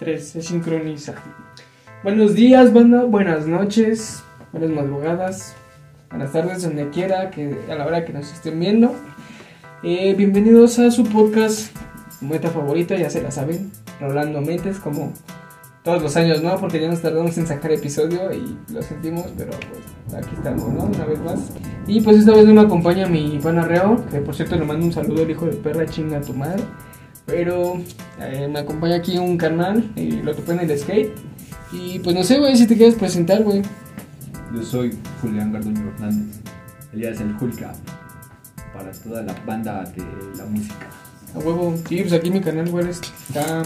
[0.00, 1.14] 3, se sincroniza.
[2.02, 5.54] Buenos días, banda, buenas noches, buenas madrugadas,
[6.10, 8.94] buenas tardes, donde quiera, que a la hora que nos estén viendo.
[9.82, 11.76] Eh, bienvenidos a su podcast,
[12.18, 13.70] su meta favorita, ya se la saben,
[14.00, 15.12] Rolando Mentes, como
[15.84, 16.56] todos los años, ¿no?
[16.58, 19.52] Porque ya nos tardamos en sacar episodio y lo sentimos, pero
[20.08, 20.84] pues aquí estamos, ¿no?
[20.84, 21.52] Una vez más.
[21.86, 24.86] Y pues esta vez no me acompaña mi pana Reo, que por cierto le mando
[24.86, 26.64] un saludo al hijo de perra, chinga tu madre.
[27.26, 27.80] Pero
[28.20, 31.12] eh, me acompaña aquí un canal y lo topé en el skate.
[31.72, 33.62] Y pues no sé, güey, si te quieres presentar, güey.
[34.54, 36.40] Yo soy Julián Garduño Hernández.
[36.92, 37.60] Ella es el Hulk
[38.72, 40.02] para toda la banda de
[40.36, 40.86] la música.
[41.34, 41.74] A huevo.
[41.88, 43.62] Sí, pues aquí mi canal, güey, está.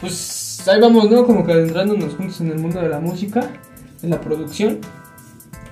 [0.00, 1.24] Pues ahí vamos, ¿no?
[1.24, 3.42] Como que adentrándonos juntos en el mundo de la música,
[4.02, 4.78] en la producción.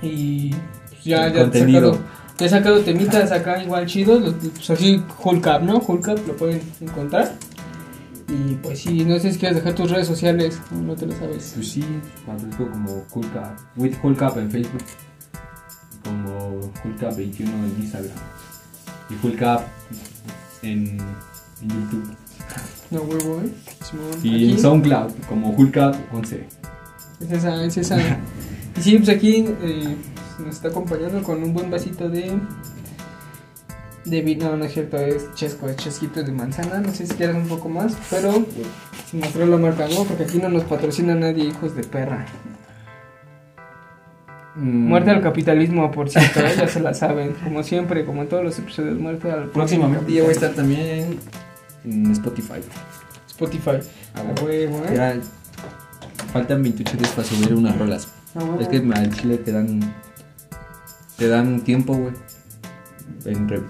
[0.00, 0.54] Y
[0.90, 1.94] pues ya, El ya contenido.
[1.94, 2.08] sacado,
[2.40, 4.34] he sacado temitas acá igual chidos.
[4.54, 5.78] Pues así, Hulk Up, ¿no?
[5.78, 7.34] Hulk Up lo pueden encontrar.
[8.28, 11.52] Y pues sí, no sé si quieres dejar tus redes sociales, no te lo sabes.
[11.54, 11.84] Pues sí,
[12.26, 13.32] aparezco como Hulk
[13.76, 14.84] with Hulk en Facebook,
[16.04, 18.12] como Hulk 21 en Instagram
[19.10, 19.42] y Hulk
[20.62, 20.98] en,
[21.62, 22.16] en YouTube
[22.90, 23.50] No huevo, ¿eh?
[24.22, 24.50] Y aquí.
[24.50, 25.76] en SoundCloud como Hulk
[26.12, 26.46] 11.
[27.20, 27.98] Es esa, es esa.
[28.76, 29.96] y sí, pues aquí eh,
[30.38, 32.38] nos está acompañando con un buen vasito de.
[34.04, 36.80] De vino, no, no es cierto, es chesco, es chesquito de manzana.
[36.80, 38.32] No sé si quieres un poco más, pero
[39.10, 40.04] sin mostrar la marca, ¿no?
[40.04, 42.24] Porque aquí no nos patrocina nadie, hijos de perra.
[44.54, 46.54] Mm, Muerte al capitalismo, por cierto, ¿eh?
[46.56, 47.34] ya se la saben.
[47.44, 51.18] Como siempre, como en todos los episodios, muerte al Próximamente ya voy a estar también
[51.84, 52.60] en Spotify.
[53.28, 53.78] Spotify.
[54.14, 54.94] Ah, A huevo, ¿eh?
[54.94, 55.16] Ya
[56.32, 58.08] faltan 28 días para subir unas rolas.
[58.34, 58.60] A huevo.
[58.60, 59.80] Es que al chile te dan.
[61.18, 62.14] Te dan tiempo, güey.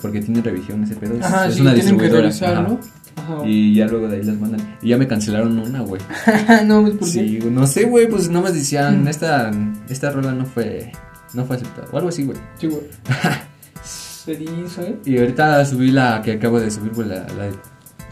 [0.01, 1.15] Porque tiene revisión ese pedo.
[1.15, 2.31] Es, Ajá, es sí, una que distribuidora.
[3.45, 4.77] Y ya luego de ahí las mandan.
[4.83, 6.01] Y ya me cancelaron una, güey.
[6.67, 7.13] no, pues, ¿por qué?
[7.13, 8.09] Sí, güey, no sé, güey.
[8.09, 9.51] Pues nomás decían, esta,
[9.89, 10.93] esta rola no fue.
[11.35, 11.89] No fue aceptada.
[11.91, 12.39] O algo así, güey.
[12.59, 12.83] Sí, güey.
[14.65, 14.99] Hizo, ¿eh?
[15.07, 17.09] Y ahorita subí la que acabo de subir, güey.
[17.09, 17.51] La, la,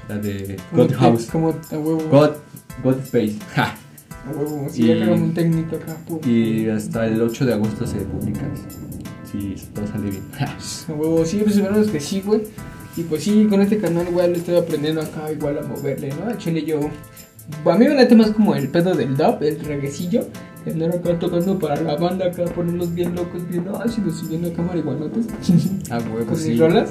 [0.08, 1.26] la de God House.
[1.30, 2.02] Como a huevo.
[2.10, 2.30] God,
[2.82, 3.36] God Space.
[3.54, 3.74] Ja.
[4.26, 4.66] A huevo.
[4.70, 5.94] Sí, Y- ya un técnico acá.
[6.08, 6.18] pum.
[6.24, 8.40] Y hasta el 8 de agosto se publica.
[9.30, 10.22] Sí, todo sale bien.
[10.88, 12.42] Huevo, sí, pues esperamos que sí, güey.
[12.96, 16.30] Y pues sí, con este canal, güey, le estoy aprendiendo acá igual a moverle, ¿no?
[16.30, 16.80] A chile yo.
[17.64, 20.26] A mí me late más como el pedo del dub, el reguecillo.
[20.66, 25.26] Andar acá tocando para la banda, acá ponerlos bien locos, bien ácidos, subiendo acá marihuanotes.
[25.90, 26.50] A huevo, con sí.
[26.50, 26.90] mis rolas.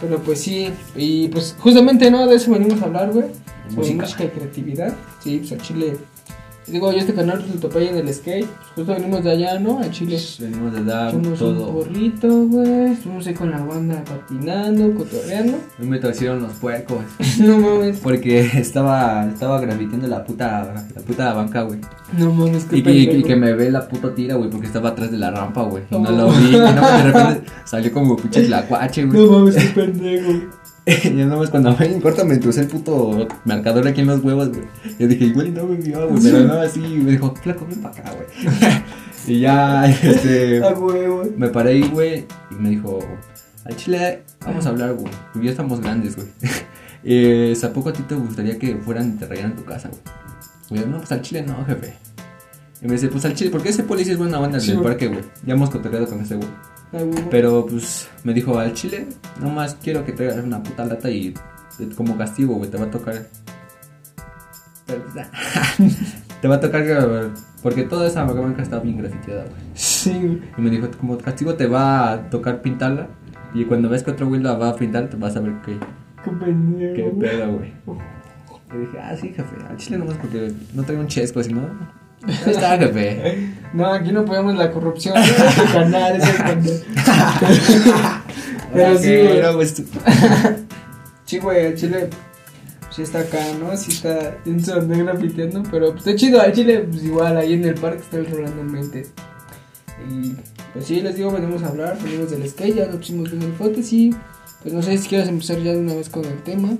[0.00, 2.26] Pero pues sí, y pues justamente, ¿no?
[2.26, 3.26] De eso venimos a hablar, güey.
[3.74, 4.94] Sobre música y creatividad.
[5.22, 5.96] Sí, pues a Chile.
[6.66, 8.46] Digo, yo este canal pues, lo topé en el skate.
[8.46, 9.80] Pues justo venimos de allá, ¿no?
[9.80, 10.18] A Chile.
[10.38, 11.72] Venimos de dar un todo.
[11.72, 12.92] porrito, güey.
[12.92, 15.58] Estuvimos ahí con la banda patinando, cotorreando.
[15.80, 16.98] Hoy me torcieron los puercos.
[17.40, 21.80] no mames, Porque estaba, estaba grafiteando la puta, la puta banca, güey.
[22.16, 24.90] no mames, qué Y que, y que me ve la puta tira, güey, porque estaba
[24.90, 25.82] atrás de la rampa, güey.
[25.90, 26.12] Y no Oh.
[26.12, 26.48] lo vi.
[26.48, 26.58] Y no,
[26.98, 29.18] de repente salió como pinche tlacuache, güey.
[29.26, 30.32] No mames, qué pendejo.
[31.04, 34.64] Ya nomás cuando me corta me puse el puto marcador aquí en los huevos, güey.
[34.98, 36.22] Yo dije, igual no me vio, güey.
[36.22, 38.26] Pero no, así me dijo, flaco, ven para acá, güey.
[39.36, 40.64] y ya, este.
[40.64, 41.24] A huevo.
[41.36, 42.98] Me paré ahí, güey, y me dijo,
[43.64, 45.12] al chile, vamos a hablar, güey.
[45.42, 46.28] Ya estamos grandes, güey.
[47.04, 50.00] eh, ¿A poco a ti te gustaría que fueran y te rayaran tu casa, güey?
[50.70, 51.94] Y yo, no, pues al chile no, jefe.
[52.82, 54.88] Y me dice, pues al chile, porque ese policía es buena banda Sí, del güey.
[54.88, 55.20] parque, güey.
[55.44, 56.48] Ya hemos cotorreado con ese, güey.
[57.30, 59.06] Pero, pues, me dijo, al chile,
[59.40, 61.28] nomás quiero que traigas una puta lata y
[61.78, 63.26] eh, como castigo, güey, te va a tocar.
[64.86, 64.98] Pues,
[66.40, 67.30] te va a tocar,
[67.62, 69.60] porque toda esa banca está bien grafiteada, güey.
[69.74, 70.40] Sí.
[70.56, 73.08] Y me dijo, como castigo te va a tocar pintarla.
[73.54, 75.78] Y cuando ves que otro güey la va a pintar, te vas a ver qué,
[76.24, 76.94] Qué pendejo.
[76.94, 77.72] qué pedo, güey.
[78.72, 81.62] Y dije, ah, sí, jefe, al chile nomás porque no traigo un chesco, sino.
[82.22, 83.48] Ahí está, jefe.
[83.72, 85.14] No, aquí no podemos la corrupción.
[85.18, 85.20] ¿no?
[85.22, 86.82] Este canal es el canal.
[88.72, 89.36] Pero sí, güey.
[89.38, 89.84] era, pues, tú-
[91.24, 92.10] Sí, güey, el chile
[92.90, 93.76] sí está acá, ¿no?
[93.76, 97.52] Sí está en su onda grafiteando, pero pues está chido, al chile, pues igual, ahí
[97.52, 99.12] en el parque está el Rolando Mentes.
[100.10, 100.34] Y
[100.72, 103.54] pues sí, les digo, venimos a hablar, venimos del skate, ya lo pusimos bien en
[103.54, 104.12] fotos y
[104.62, 106.70] pues no sé si quieres empezar ya de una vez con el tema,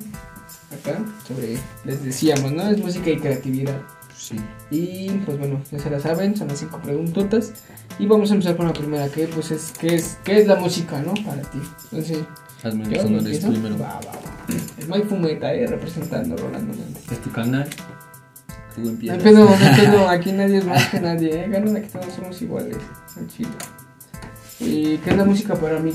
[0.72, 0.98] acá,
[1.28, 2.69] sobre, les decíamos, ¿no?
[2.69, 3.81] Es música y creatividad.
[4.20, 4.37] Sí.
[4.70, 7.52] Y pues bueno, ya se la saben, son las cinco preguntotas.
[7.99, 10.56] Y vamos a empezar con la primera, que pues es, ¿qué es, qué es la
[10.56, 11.14] música, no?
[11.25, 11.58] Para ti.
[11.84, 12.19] Entonces,
[12.62, 13.78] Hazme ¿yo los honores primero.
[13.78, 14.55] Va, va, va.
[14.78, 17.11] Es Mike Fumeta, eh, representando Rolando Méndez.
[17.11, 17.69] Es tu canal.
[18.75, 19.22] Tú empiezas.
[19.22, 21.49] pedo, no aquí nadie es más que nadie, eh.
[21.49, 22.76] Ganan aquí todos somos iguales,
[23.16, 23.50] al chile.
[24.61, 25.93] ¿Y qué es la música para mí?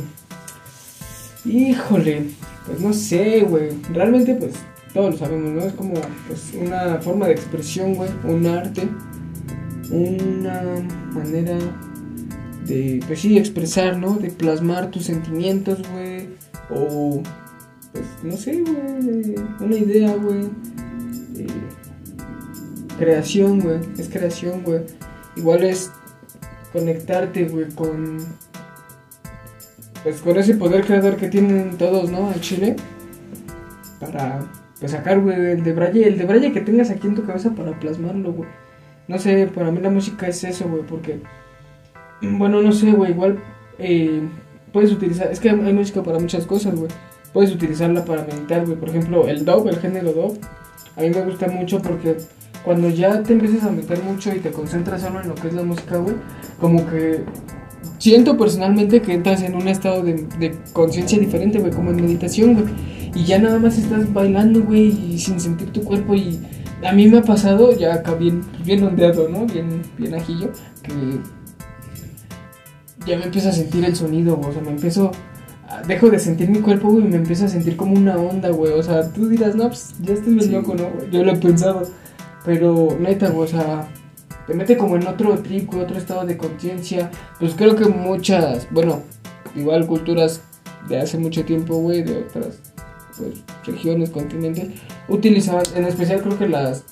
[1.45, 2.31] Híjole,
[2.65, 3.69] pues no sé, güey.
[3.93, 4.53] Realmente, pues,
[4.95, 5.59] todos lo sabemos, ¿no?
[5.59, 5.93] Es como
[6.25, 8.87] pues, una forma de expresión, güey, un arte,
[9.91, 10.61] una
[11.13, 11.57] manera
[12.65, 14.13] de, pues sí, expresar, ¿no?
[14.13, 16.29] De plasmar tus sentimientos, güey,
[16.69, 17.21] o,
[17.91, 20.45] pues, no sé, güey, una idea, güey.
[21.39, 21.47] eh,
[22.97, 24.79] creación, güey, es creación, güey.
[25.35, 25.91] Igual es
[26.71, 28.19] conectarte, güey, con,
[30.03, 32.29] pues, con ese poder creador que tienen todos, ¿no?
[32.29, 32.77] Al Chile,
[33.99, 34.49] para,
[34.79, 37.51] pues, sacar, güey, el de braille, el de braille que tengas aquí en tu cabeza
[37.51, 38.49] para plasmarlo, güey.
[39.07, 41.19] No sé, para mí la música es eso, güey, porque,
[42.21, 43.39] bueno, no sé, güey, igual
[43.77, 44.21] eh,
[44.71, 46.89] puedes utilizar, es que hay música para muchas cosas, güey.
[47.33, 48.77] Puedes utilizarla para meditar, güey.
[48.77, 50.39] Por ejemplo, el dub, el género dub,
[50.95, 52.17] a mí me gusta mucho porque
[52.63, 55.53] cuando ya te empiezas a meter mucho y te concentras solo en lo que es
[55.53, 56.15] la música, güey,
[56.59, 57.23] como que
[57.99, 62.53] siento personalmente que entras en un estado de, de conciencia diferente, güey, como en meditación,
[62.53, 62.65] güey.
[63.15, 66.39] Y ya nada más estás bailando, güey, y sin sentir tu cuerpo y
[66.85, 69.45] a mí me ha pasado, ya acá bien, bien ondeado, ¿no?
[69.45, 70.51] Bien, bien ajillo,
[70.83, 70.93] que
[73.07, 74.49] ya me empiezo a sentir el sonido, güey.
[74.49, 75.11] O sea, me empiezo.
[75.67, 78.49] a- Dejo de sentir mi cuerpo, güey, y me empiezo a sentir como una onda,
[78.49, 78.73] güey.
[78.73, 80.51] O sea, tú dirás, no, pues ya estoy bien Sí.
[80.51, 80.89] loco, ¿no?
[80.89, 81.09] güey?
[81.09, 81.83] Yo lo he pensado.
[82.45, 83.87] Pero, neta, güey, o sea,
[84.45, 87.09] te mete como en otro trip, otro estado de conciencia.
[87.39, 89.01] Pues creo que muchas, bueno,
[89.55, 90.41] igual culturas
[90.87, 92.59] de hace mucho tiempo, güey, de otras
[93.17, 94.69] pues, regiones, continentes,
[95.07, 96.83] utilizaban, en especial creo que las,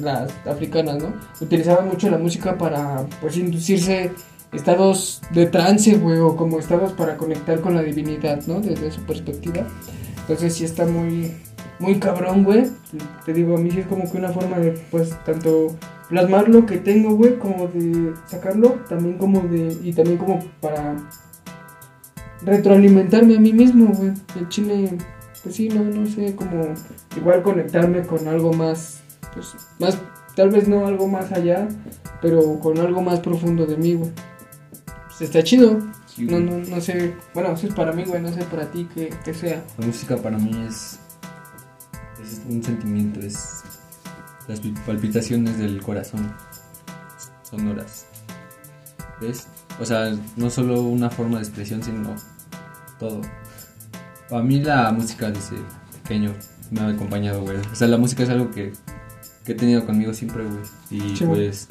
[0.00, 1.12] las africanas, ¿no?
[1.40, 4.12] Utilizaban mucho la música para, pues, inducirse
[4.52, 8.60] estados de trance, güey, o como estados para conectar con la divinidad, ¿no?
[8.60, 9.66] Desde su perspectiva.
[10.20, 11.32] Entonces sí está muy,
[11.78, 12.64] muy cabrón, güey.
[13.24, 15.76] Te digo, a mí sí es como que una forma de, pues, tanto
[16.08, 20.96] plasmar lo que tengo, güey, como de sacarlo, también como de, y también como para
[22.44, 24.12] retroalimentarme a mí mismo, güey.
[24.38, 24.98] El chile,
[25.42, 26.74] pues sí, no, no sé, como
[27.16, 29.00] igual conectarme con algo más,
[29.34, 29.98] pues, más,
[30.36, 31.68] tal vez no algo más allá,
[32.20, 34.10] pero con algo más profundo de mí, güey.
[35.06, 35.78] Pues está chido.
[36.06, 38.86] Sí, No, no, no sé, bueno, eso es para mí, güey, no sé para ti
[38.94, 39.64] que, que sea.
[39.78, 40.98] La música para mí es,
[42.22, 43.62] es un sentimiento, es
[44.46, 46.32] las pi- palpitaciones del corazón
[47.42, 48.06] sonoras.
[49.20, 49.46] ¿Ves?
[49.80, 52.14] O sea, no solo una forma de expresión, sino
[52.98, 53.20] todo.
[54.32, 55.58] Para mí la música desde
[56.02, 56.32] pequeño
[56.70, 57.58] me ha acompañado, güey.
[57.70, 58.72] O sea, la música es algo que,
[59.44, 60.62] que he tenido conmigo siempre, güey.
[60.90, 61.68] Y pues,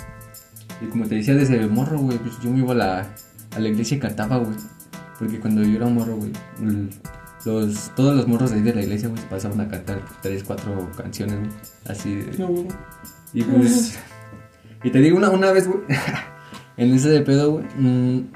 [0.80, 3.16] y como te decía desde morro, güey, pues yo me iba a la,
[3.56, 4.56] a la iglesia y cantaba, güey.
[5.18, 6.34] Porque cuando yo era morro, güey,
[7.46, 10.44] los, todos los morros de ahí de la iglesia, güey, se pasaban a cantar tres,
[10.44, 11.52] cuatro canciones, güey.
[11.88, 12.38] Así de...
[12.38, 12.68] No, güey.
[13.34, 13.98] Y pues...
[14.84, 15.80] Y te digo una, una vez, güey,
[16.78, 18.28] en ese de pedo, güey, mm,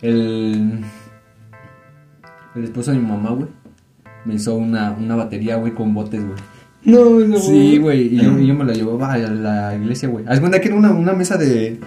[0.00, 0.84] el...
[2.58, 3.48] El esposo de mi mamá, güey,
[4.24, 6.38] me hizo una, una batería, güey, con botes, güey.
[6.84, 10.24] No, no, Sí, güey, y yo, y yo me la llevaba a la iglesia, güey.
[10.26, 11.78] Haz cuenta que era una, una mesa de...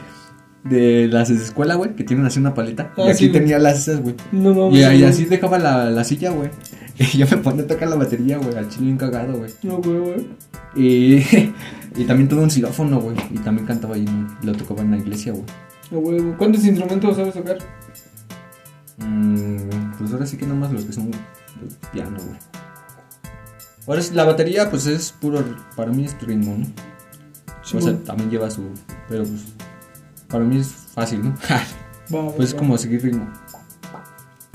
[0.64, 2.94] De las escuelas, güey, que tienen así una paleta.
[2.96, 4.14] Ah, y aquí sí, tenía las esas, güey.
[4.32, 4.80] No mames.
[4.80, 6.50] Y, y así dejaba la, la silla, güey.
[7.00, 9.50] Y yo me ponía a tocar la batería, güey, al chile bien cagado, güey.
[9.64, 10.28] No, güey, güey.
[10.76, 11.16] Y,
[11.96, 13.18] y también tuve un xilófono, güey.
[13.32, 14.06] Y también cantaba ahí,
[14.44, 15.46] lo tocaba en la iglesia, güey.
[15.90, 16.38] No, güey, güey.
[16.38, 17.58] ¿Cuántos instrumentos sabes tocar?
[19.00, 19.58] Mm,
[20.02, 21.12] pues ahora sí que nomás los que son
[21.62, 22.40] los piano, güey.
[23.88, 25.44] Ahora sí, la batería, pues es puro,
[25.76, 26.66] para mí es ritmo, ¿no?
[27.64, 28.64] Sí, o sea, también lleva su,
[29.10, 29.42] pero pues,
[30.28, 31.36] para mí es fácil, ¿no?
[32.36, 33.26] Pues es como seguir ritmo.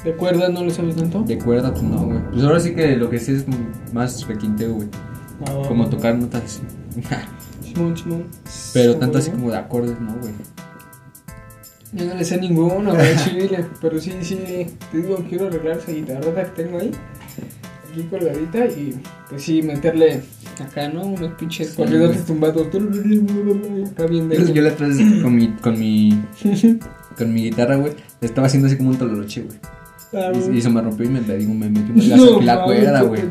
[0.04, 1.22] ¿De cuerda no lo sabes tanto?
[1.22, 2.22] De cuerda, pues no, güey.
[2.30, 3.46] Pues ahora sí que lo que sé es
[3.94, 4.88] más requinteo, güey.
[5.42, 6.60] Va, Como tocar notas.
[7.62, 8.26] Simón, Simón.
[8.74, 10.34] Pero Sí, tanto así como de acordes, ¿no, güey?
[11.92, 13.64] Yo no le sé ninguno, güey, chile.
[13.80, 14.36] Pero sí, sí,
[14.90, 16.90] te digo, quiero arreglar esa guitarrota que tengo ahí.
[17.90, 18.94] Aquí colgadita y
[19.30, 20.20] pues sí, meterle
[20.62, 21.02] acá, ¿no?
[21.06, 22.26] Unos pinches Sí, corridotes güey.
[22.26, 22.66] tumbados.
[22.66, 26.22] Acá bien de Yo la otra vez con mi, con mi,
[27.16, 29.58] con mi guitarra, güey, le estaba haciendo así como un tololoche, güey.
[30.12, 33.02] Ah, Y, y se me rompió y me, digo, me metí la, No, la cuerda,
[33.02, 33.22] güey.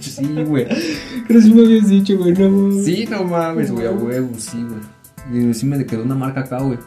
[0.00, 0.66] sí, güey.
[1.26, 2.84] Creo que sí me habías dicho, güey, no mames.
[2.84, 5.50] Sí, no mames, güey, a huevo, sí, güey.
[5.50, 6.78] Y sí me quedó una marca acá, güey.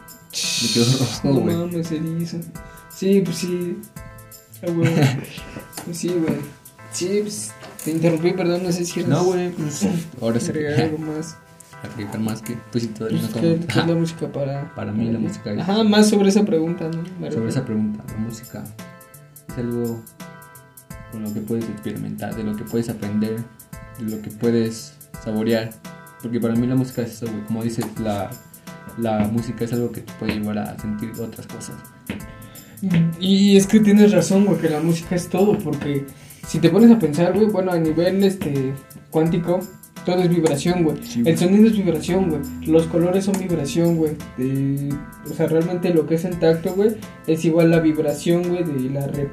[0.62, 1.56] Me quedó rojo, No güey.
[1.56, 2.38] mames, erizo.
[2.94, 3.78] Sí, pues sí.
[4.66, 4.90] Ah, güey.
[5.84, 6.36] Pues sí, güey.
[6.92, 7.52] Sí, pues
[7.84, 9.86] te interrumpí, perdón, no sé si eres- No, güey, pues
[10.20, 11.36] ahora se agregar algo más.
[11.82, 14.92] agregar más que, pues sí, todavía Pues, no ¿qué, qué es la música para, Para
[14.92, 17.04] mí la música es- Ajá, más sobre esa pregunta, ¿no?
[17.04, 17.48] Sobre refiero.
[17.48, 18.64] esa pregunta, la música
[19.48, 20.02] es algo
[21.12, 23.44] con lo que puedes experimentar, de lo que puedes aprender,
[23.98, 25.70] de lo que puedes saborear.
[26.22, 27.44] Porque para mí la música es eso, güey.
[27.44, 28.30] Como dices, la,
[28.98, 31.76] la música es algo que te puede llevar a sentir otras cosas.
[33.20, 36.04] Y es que tienes razón, güey, que la música es todo, porque
[36.46, 38.74] si te pones a pensar, güey, bueno, a nivel este
[39.10, 39.60] cuántico,
[40.04, 40.98] todo es vibración, güey.
[41.02, 42.40] Sí, el sonido es vibración, güey.
[42.66, 44.12] Los colores son vibración, güey.
[44.36, 44.94] De-
[45.28, 48.90] O sea, realmente lo que es el tacto, güey, es igual la vibración, güey, de
[48.90, 49.30] la re-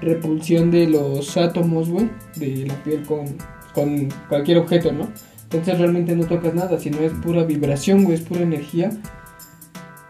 [0.00, 3.26] repulsión de los átomos, güey, de la piel con,
[3.74, 5.08] con cualquier objeto, ¿no?
[5.50, 8.90] Entonces realmente no tocas nada, sino es pura vibración, güey, es pura energía.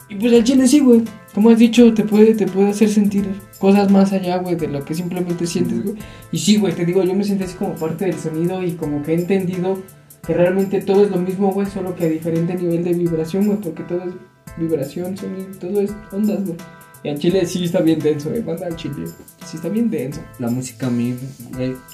[0.08, 1.02] Y pues el chile sí, güey.
[1.32, 3.28] Como has dicho, te puede, te puede hacer sentir
[3.60, 5.96] cosas más allá, güey, de lo que simplemente sientes, güey.
[6.32, 9.02] Y sí, güey, te digo, yo me siento así como parte del sonido y como
[9.04, 9.78] que he entendido
[10.26, 13.58] que realmente todo es lo mismo, güey, solo que a diferente nivel de vibración, güey,
[13.58, 14.14] porque todo es
[14.56, 16.56] vibración, sonido, todo es ondas, güey.
[17.04, 19.06] Y al chile sí está bien denso, eh, banda chile.
[19.46, 20.20] Sí está bien denso.
[20.40, 21.16] La música a mí,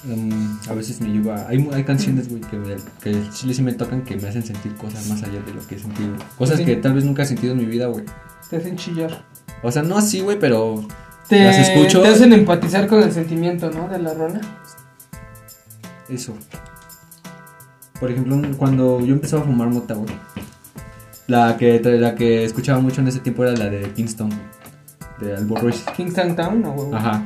[0.05, 1.47] um, a veces me lleva.
[1.47, 2.57] Hay, hay canciones, güey, que,
[3.01, 5.75] que chile sí me tocan que me hacen sentir cosas más allá de lo que
[5.75, 6.15] he sentido.
[6.37, 6.65] Cosas Sí.
[6.65, 8.03] que tal vez nunca he sentido en mi vida, güey.
[8.49, 9.23] Te hacen chillar.
[9.61, 10.85] O sea, no así, güey, pero
[11.29, 12.01] Te, Las escucho.
[12.01, 13.87] te hacen empatizar con el sentimiento, ¿no?
[13.87, 14.41] De la rola.
[16.09, 16.33] eso.
[17.99, 20.13] Por ejemplo, cuando yo empezaba a fumar mota, güey.
[21.27, 24.29] La que, la que escuchaba mucho en ese tiempo era la de Kingston,
[25.19, 25.83] de Albor Royce.
[25.95, 26.95] Kingston Town, ¿no?
[26.95, 27.23] Ajá.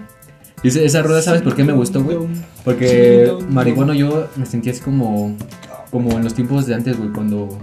[0.61, 2.17] Y esa- rueda, ¿sabes por qué me gustó, güey?
[2.65, 5.35] Porque marihuano yo me sentía así como
[5.91, 7.57] como en los tiempos de antes, güey, cuando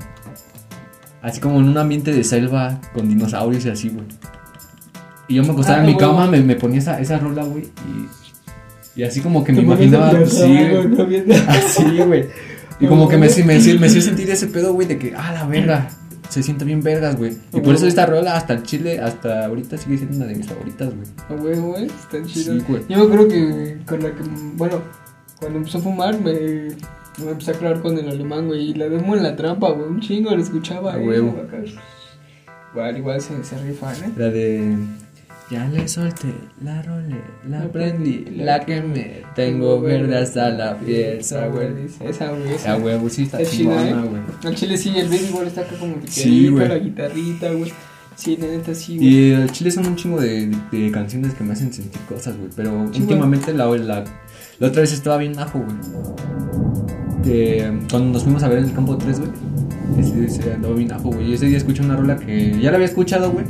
[1.22, 4.06] así como en un ambiente de selva con dinosaurios y así, güey.
[5.28, 7.64] Y yo me acostaba Ah, en mi cama, me, me ponía esa, esa rola, güey,
[8.96, 10.56] y, y así como que me imaginaba, sí,
[10.96, 12.26] güey, así, güey.
[12.80, 15.32] Y como que me, me, me, me hacía sentir ese pedo, güey, de que, ah,
[15.32, 15.88] la verga,
[16.36, 17.36] se siente bien vergas, güey.
[17.52, 20.46] Y por eso esta rola hasta el chile, hasta ahorita sigue siendo una de mis
[20.46, 21.08] favoritas, güey.
[21.28, 22.58] Ah, güey, güey, están chidos.
[22.58, 22.82] Sí, güey.
[22.88, 24.22] Yo creo que con la que,
[24.54, 24.80] bueno,
[25.40, 28.88] cuando empezó a fumar me, me empecé a clavar con el alemán, güey, y la
[28.88, 31.30] demo en la trampa, güey, un chingo, lo escuchaba, A ahí, huevo.
[31.46, 31.56] acá.
[32.72, 34.12] Igual, igual se, se rifan, ¿eh?
[34.16, 34.76] La de.
[35.48, 36.34] Ya le solté
[36.64, 39.22] la role, la prendí, la quemé.
[39.36, 41.82] Tengo verde hasta la piel, Esa, güey, güey.
[41.84, 42.76] dice, esa, güey, esa.
[42.76, 43.94] huevo, sí está chingona, ¿eh?
[43.94, 44.22] güey.
[44.44, 46.66] Al chile sí, el baby igual está acá como que Sí, güey.
[46.68, 47.72] la guitarrita, güey.
[48.16, 49.08] Sí, la neta sí, güey.
[49.08, 52.36] Y el chile son un chingo de, de, de canciones que me hacen sentir cosas,
[52.36, 52.50] güey.
[52.56, 54.02] Pero Sí, últimamente la, la,
[54.58, 55.76] la otra vez estaba bien ajo, güey.
[57.22, 59.30] Que, cuando nos fuimos a ver en el campo 3, güey.
[59.98, 61.30] Ese, ese andaba bien ajo, güey.
[61.30, 63.44] Y ese día escuché una rola que ya la había escuchado, güey.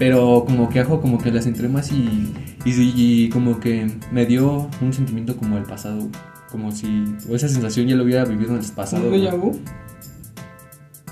[0.00, 2.32] Pero como que ajo, como que la centré más y,
[2.64, 6.08] y, y como que me dio un sentimiento como el pasado.
[6.50, 9.08] Como si o esa sensación ya lo hubiera vivido en el pasado.
[9.08, 9.60] ¿Un déjà vu?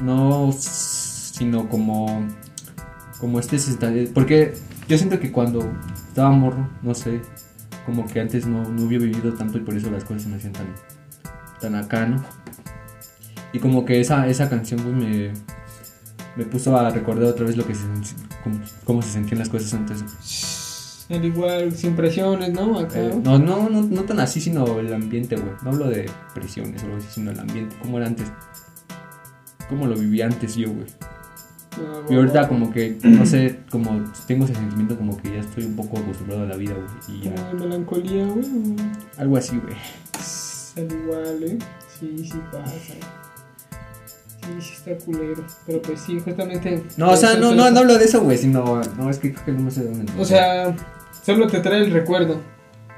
[0.03, 2.27] No, sino como.
[3.21, 3.59] Como este.
[4.15, 4.55] Porque
[4.89, 7.21] yo siento que cuando estaba morro, no sé.
[7.85, 10.37] Como que antes no, no había vivido tanto y por eso las cosas se me
[10.37, 10.67] hacían tan.
[11.61, 12.25] tan acá, ¿no?
[13.53, 15.35] Y como que esa, esa canción, me.
[16.39, 17.83] Me puso a recordar otra vez lo que se.
[18.45, 21.05] Cómo, cómo se sentían las cosas antes.
[21.09, 22.79] El igual, sin presiones, ¿no?
[22.79, 23.01] Acá.
[23.01, 25.51] Eh, no, no, no, no tan así, sino el ambiente, güey.
[25.63, 27.75] No hablo de presiones o algo así, sino el ambiente.
[27.83, 28.31] ¿Cómo era antes?
[29.69, 30.87] ¿Cómo lo vivía antes yo, güey?
[31.73, 35.65] Ah, Y ahorita como que, no sé, como tengo ese sentimiento como que ya estoy
[35.65, 37.19] un poco acostumbrado a la vida, güey.
[37.19, 38.47] Y ya, de melancolía, güey.
[39.17, 39.75] algo así, güey.
[40.77, 41.59] Al igual, ¿eh?
[41.99, 42.95] Sí, sí pasa.
[44.49, 45.45] Sí, sí está culero.
[45.67, 46.83] Pero pues sí, justamente.
[46.97, 49.45] No, o sea, no, no, no hablo de eso, güey, sino, no, es que creo
[49.47, 50.13] que no me sé dónde.
[50.19, 50.75] O sea,
[51.25, 52.41] solo te trae el recuerdo.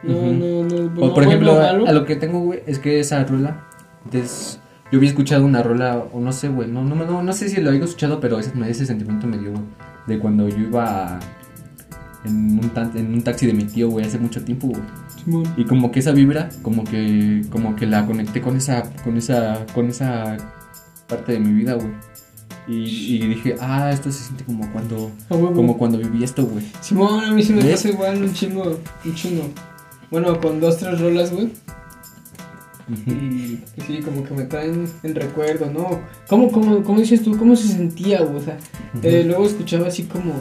[0.02, 0.32] No, Ujú.
[0.32, 1.06] no, no.
[1.06, 3.66] o por ejemplo, a, a lo que tengo, güey, es que esa rola,
[4.06, 4.58] entonces,
[4.90, 7.60] yo había escuchado una rola, o no sé, güey, no, no, no, no sé si
[7.60, 9.62] lo había escuchado, pero ese, ese sentimiento me dio, güey,
[10.06, 11.18] de cuando yo iba
[12.24, 15.44] en un, tan- en un taxi de mi tío, güey, hace mucho tiempo, güey.
[15.58, 19.66] Y como que esa vibra, como que, como que la conecté con esa, con esa,
[19.74, 20.38] con esa
[21.10, 21.90] parte de mi vida, güey.
[22.68, 26.64] Y, y dije, ah, esto se siente como cuando, como cuando viví esto, güey.
[26.80, 29.42] Simón, a mí sí me pasa igual un chingo, un chingo.
[30.10, 31.50] Bueno, con dos, tres rolas, güey.
[33.06, 36.00] Y que sí, como que me traen el recuerdo, ¿no?
[36.28, 37.36] ¿Cómo, cómo, cómo dices tú?
[37.36, 38.36] ¿Cómo se sentía, güey?
[38.36, 38.58] O sea,
[39.02, 40.32] eh, luego escuchaba así como,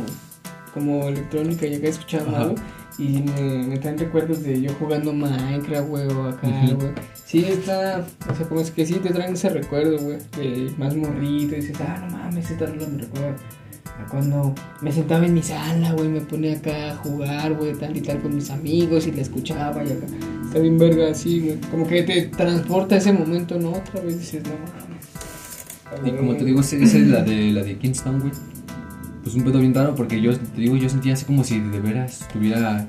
[0.73, 2.55] como electrónica y acá escuchaba güey,
[2.99, 6.91] Y me, me traen recuerdos de yo jugando Minecraft, güey, o acá, güey.
[7.13, 10.95] Sí, está, o sea, como es que sí te traen ese recuerdo, güey, de más
[10.95, 11.55] morrito.
[11.55, 13.35] Y dices, ah, no mames, esta rola me recuerda
[13.99, 17.95] a cuando me sentaba en mi sala, güey, me ponía acá a jugar, güey, tal
[17.95, 20.05] y tal con mis amigos y la escuchaba y acá.
[20.45, 21.57] Está bien verga así, güey.
[21.71, 23.71] Como que te transporta ese momento, ¿no?
[23.71, 24.99] Otra vez dices, no mames.
[26.05, 28.31] Y como te digo, esa esa es la de, la de Kingston, güey.
[29.23, 31.79] Pues un pedo bien raro porque yo, te digo, yo sentía así como si de
[31.79, 32.88] veras estuviera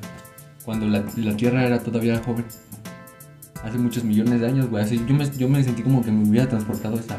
[0.65, 2.45] cuando la, la Tierra era todavía joven.
[3.65, 4.83] Hace muchos millones de años, güey.
[4.83, 7.19] Así, yo, me, yo me sentí como que me hubiera transportado esa...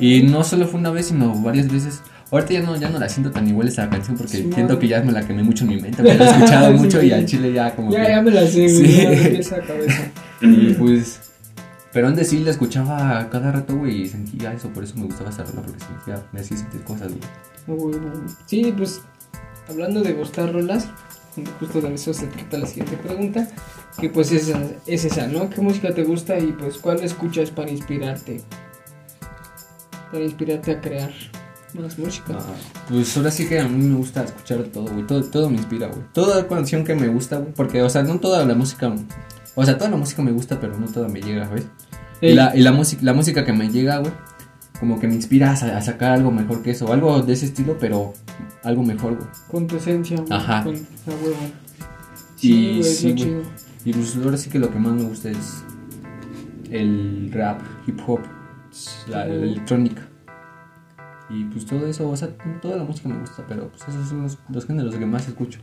[0.00, 2.02] Y no solo fue una vez, sino varias veces.
[2.32, 4.88] Ahorita ya no, ya no la siento tan igual esa canción porque Sí, siento que
[4.88, 6.02] ya me la quemé mucho en mi mente.
[6.02, 7.06] Me la he escuchado Sí, mucho sí.
[7.06, 8.10] y al chile ya como Ya, que...
[8.10, 9.42] ya me la sé, güey.
[9.42, 9.50] Sí.
[9.66, 10.10] cabeza.
[10.40, 11.20] Y pues
[11.92, 15.30] Pero antes sí la escuchaba cada rato, güey, y sentía eso, por eso me gustaba
[15.30, 17.20] esa rola, porque sentía, me hacía sentir cosas, güey.
[17.66, 17.98] Ah, güey.
[18.46, 19.00] Sí, pues
[19.68, 20.88] hablando de gustar rolas,
[21.60, 23.48] justo de eso se trata la siguiente pregunta,
[23.98, 24.52] que pues es,
[24.86, 25.48] es esa, ¿no?
[25.48, 28.42] ¿Qué música te gusta y pues cuál escuchas para inspirarte?
[30.12, 31.10] Para inspirarte a crear
[31.74, 32.34] más música.
[32.38, 32.54] Ah,
[32.88, 35.06] pues ahora sí que a mí me gusta escuchar todo, güey.
[35.06, 36.00] Todo, todo me inspira, güey.
[36.12, 37.52] Toda canción que me gusta, güey.
[37.52, 38.92] Porque, o sea, no toda la música.
[39.60, 41.66] O sea, toda la música me gusta, pero no toda me llega, ¿ves?
[42.20, 44.12] Y la, y la, música, la música que me llega, güey.
[44.78, 46.92] Como que me inspira a, a sacar algo mejor que eso.
[46.92, 48.12] Algo de ese estilo, pero
[48.62, 49.28] algo mejor, güey.
[49.50, 50.32] Con tu esencia, güey.
[50.32, 50.62] Ajá.
[50.62, 51.36] Con la hueva.
[52.36, 53.16] Y Sí, güey, es sí, güey.
[53.16, 53.42] chido.
[53.84, 55.64] Y pues ahora sí que lo que más me gusta es
[56.70, 58.20] el rap, hip hop,
[59.08, 60.02] la, la electrónica.
[61.30, 62.28] Y pues todo eso, o sea,
[62.62, 65.58] toda la música me gusta, pero pues esos son los, los géneros que más escucho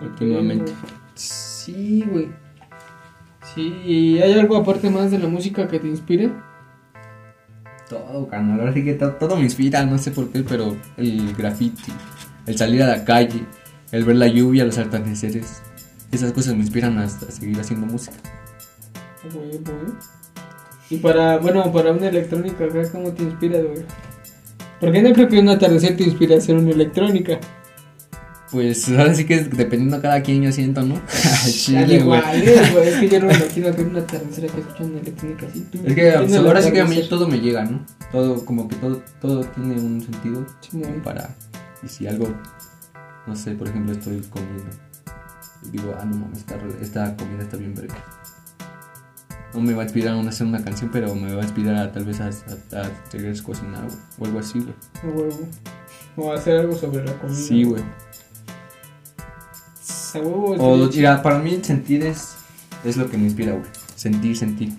[0.00, 0.72] güey, últimamente.
[1.14, 2.28] Sí, güey.
[3.54, 6.30] Sí, ¿y hay algo aparte más de la música que te inspire?
[7.88, 11.34] Todo, carnal, ahora sí que to- todo, me inspira, no sé por qué, pero el
[11.34, 11.92] graffiti,
[12.46, 13.46] el salir a la calle,
[13.92, 15.62] el ver la lluvia, los atardeceres,
[16.10, 18.16] esas cosas me inspiran hasta seguir haciendo música.
[19.32, 19.94] Güey, güey.
[20.90, 23.84] Y para, bueno, para una electrónica, acá, ¿cómo te inspira, güey?
[24.80, 27.38] Porque no creo que un atardecer te inspire a hacer una electrónica.
[28.54, 30.94] Pues ahora sí que dependiendo cada quien yo siento, ¿no?
[31.44, 32.20] Al chile, güey.
[32.20, 32.88] eh, güey.
[32.88, 35.60] Es que yo no me imagino que un atardecer acá escuchando una electrónica así.
[35.72, 37.84] tú- Es que pues, ahora sí que a mí todo me llega, ¿no?
[38.12, 41.00] Todo, como que todo, todo tiene un sentido Simón.
[41.02, 41.34] para...
[41.82, 42.32] Y si algo,
[43.26, 44.70] no sé, por ejemplo, estoy comiendo.
[45.66, 46.44] Y digo, ah, no mames,
[46.80, 47.96] esta, comida está bien verga.
[49.52, 51.90] No me va a inspirar a hacer una canción, pero me va a inspirar a
[51.92, 54.74] tal vez a, a, a cocinar güey, o algo así, güey.
[55.14, 55.48] Huevo.
[56.16, 57.36] O hacer algo sobre la comida.
[57.36, 57.82] Sí, güey.
[60.14, 60.46] A huevo.
[60.50, 60.96] O, estaría chido.
[60.96, 62.34] mira, para mí sentir es,
[62.84, 63.64] es lo que me inspira, güey.
[63.96, 64.72] Sentir, sentir.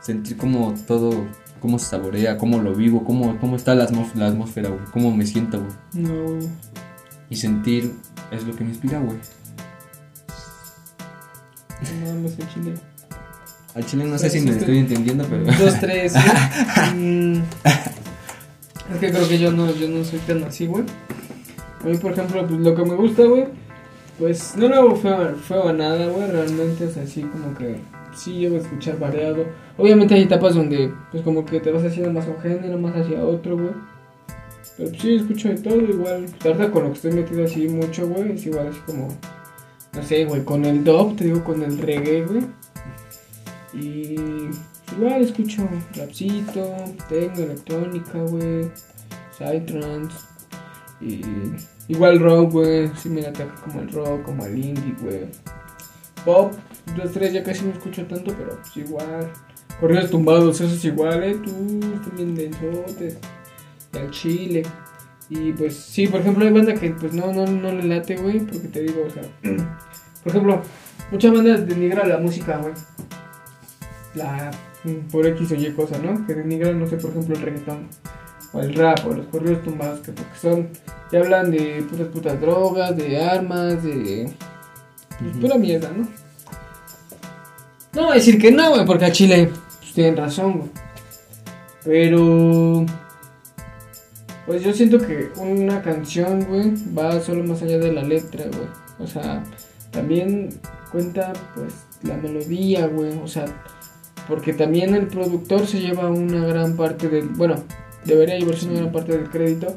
[0.00, 1.26] Sentir como todo,
[1.60, 4.80] cómo se saborea, cómo lo vivo, cómo, cómo está la, atmós- la atmósfera, güey.
[4.92, 6.06] Cómo me siento, güey.
[6.08, 6.38] No.
[7.28, 7.94] Y sentir
[8.30, 9.18] es lo que me inspira, güey.
[12.02, 12.74] No mames, el chile.
[13.74, 15.44] Al chile no sé si me estoy entendiendo, pero...
[15.44, 16.14] Dos, tres.
[16.94, 17.36] Mm,
[18.92, 20.84] es que creo que yo no, yo no soy tan así, güey.
[21.82, 23.46] A mí, por ejemplo, pues, lo que me gusta, güey,
[24.20, 26.30] pues no lo feo a nada, güey.
[26.30, 27.80] Realmente es así como que
[28.14, 29.46] sí llevo a escuchar variado.
[29.78, 33.24] Obviamente hay etapas donde, pues como que te vas haciendo más un género, más hacia
[33.24, 33.72] otro, güey.
[34.76, 36.26] Pero pues, sí, escucho de todo, igual.
[36.44, 39.08] Ahorita con lo que estoy metido así mucho, güey, es igual así como,
[39.94, 42.42] no sé, güey, con el dub, te digo, con el reggae, güey.
[43.72, 44.16] Y
[44.96, 46.74] igual escucho rapcito,
[47.08, 48.70] tengo electrónica, güey,
[49.32, 50.14] psytrance.
[51.00, 51.22] Y
[51.90, 55.26] igual rock, güey, sí ataca como el rock, como el indie, güey.
[56.24, 56.52] Pop,
[56.96, 59.32] dos, tres ya casi no escucho tanto, pero pues igual.
[59.80, 63.18] Corridos tumbados, eso es igual, eh, tú, también densotes.
[63.92, 64.62] Y al chile.
[65.28, 68.40] Y pues sí, por ejemplo, hay banda que pues no, no, no le late, güey,
[68.40, 69.22] porque te digo, o sea,
[70.22, 70.62] por ejemplo,
[71.10, 72.74] muchas bandas denigran la música, güey
[74.14, 74.50] la
[75.12, 76.26] por X o Y cosa, ¿no?
[76.26, 77.88] Que denigran, no sé, por ejemplo, el reggaetón
[78.52, 80.68] o el rap o los corridos tumbados, que porque son,
[81.12, 84.32] ya hablan de putas putas drogas, de armas, de
[85.18, 85.40] pues, Ujú.
[85.40, 86.08] pura mierda, ¿no?
[87.92, 90.70] No voy a decir que no, güey, porque a Chile pues, tienen razón, güey.
[91.84, 92.86] Pero
[94.46, 98.68] pues yo siento que una canción, güey, va solo más allá de la letra, güey.
[98.98, 99.42] O sea,
[99.90, 100.50] también
[100.90, 103.18] cuenta pues la melodía, güey.
[103.22, 103.44] O sea,
[104.28, 107.56] porque también el productor se lleva una gran parte del, bueno,
[108.04, 109.76] debería llevarse una gran parte del crédito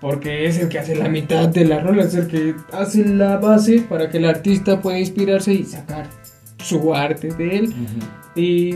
[0.00, 3.36] porque es el que hace la mitad de la rola, es el que hace la
[3.36, 6.08] base para que el artista pueda inspirarse y sacar
[6.58, 7.74] su arte de él.
[8.34, 8.74] Y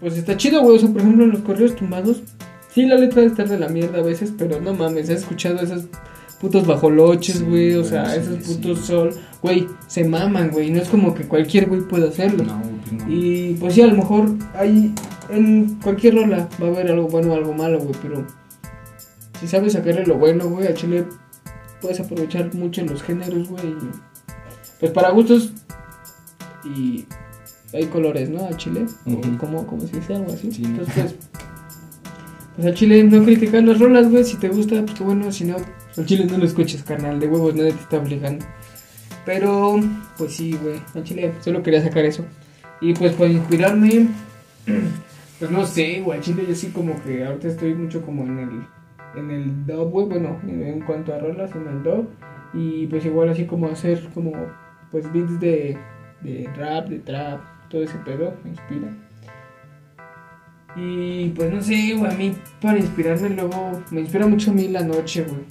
[0.00, 0.76] pues está chido, güey.
[0.76, 2.22] O sea, por ejemplo, en los correos tumbados,
[2.74, 5.60] sí, la letra debe estar de la mierda a veces, pero no mames, he escuchado
[5.60, 5.84] esos
[6.40, 7.74] putos bajoloches, Sí, güey.
[7.74, 8.54] o sea, sí, esos sí.
[8.54, 10.70] putos sol, güey, se maman, güey.
[10.72, 12.42] No es como que cualquier güey pueda hacerlo.
[12.42, 13.12] No, pues no.
[13.12, 14.92] Y pues sí, a lo mejor hay
[15.30, 18.24] en cualquier rola va a haber algo bueno o algo malo, güey, pero
[19.40, 21.04] si sabes sacarle lo bueno, güey, a Chile
[21.80, 23.74] puedes aprovechar mucho los géneros, güey.
[24.80, 25.52] Pues para gustos
[26.64, 27.04] y
[27.72, 28.46] hay colores, ¿no?
[28.46, 29.36] A Chile, o Ujú.
[29.38, 30.50] como, como se dice algo así.
[30.52, 30.64] Sí.
[30.64, 31.16] Entonces, pues,
[32.56, 35.56] pues a Chile no criticar las rolas, güey, si te gusta, pues bueno, si no,
[35.96, 38.44] al Chile no lo escuches, carnal, de huevos nadie te está obligando.
[39.26, 39.78] Pero,
[40.16, 42.24] pues sí, güey, a Chile solo quería sacar eso.
[42.80, 44.08] Y pues para inspirarme,
[45.38, 48.66] pues no sé, güey, Chile yo sí como que ahorita estoy mucho como en el,
[49.16, 52.08] en el dub, güey, bueno, en, en cuanto a rolas, en el dub.
[52.54, 54.32] Y pues igual así como hacer como,
[54.90, 55.78] pues beats de,
[56.22, 58.88] de rap, de trap, todo ese pedo, me inspira.
[60.76, 64.68] Y pues no sé, güey, a mí para inspirarme luego, me inspira mucho a mí
[64.68, 65.42] la noche, güey.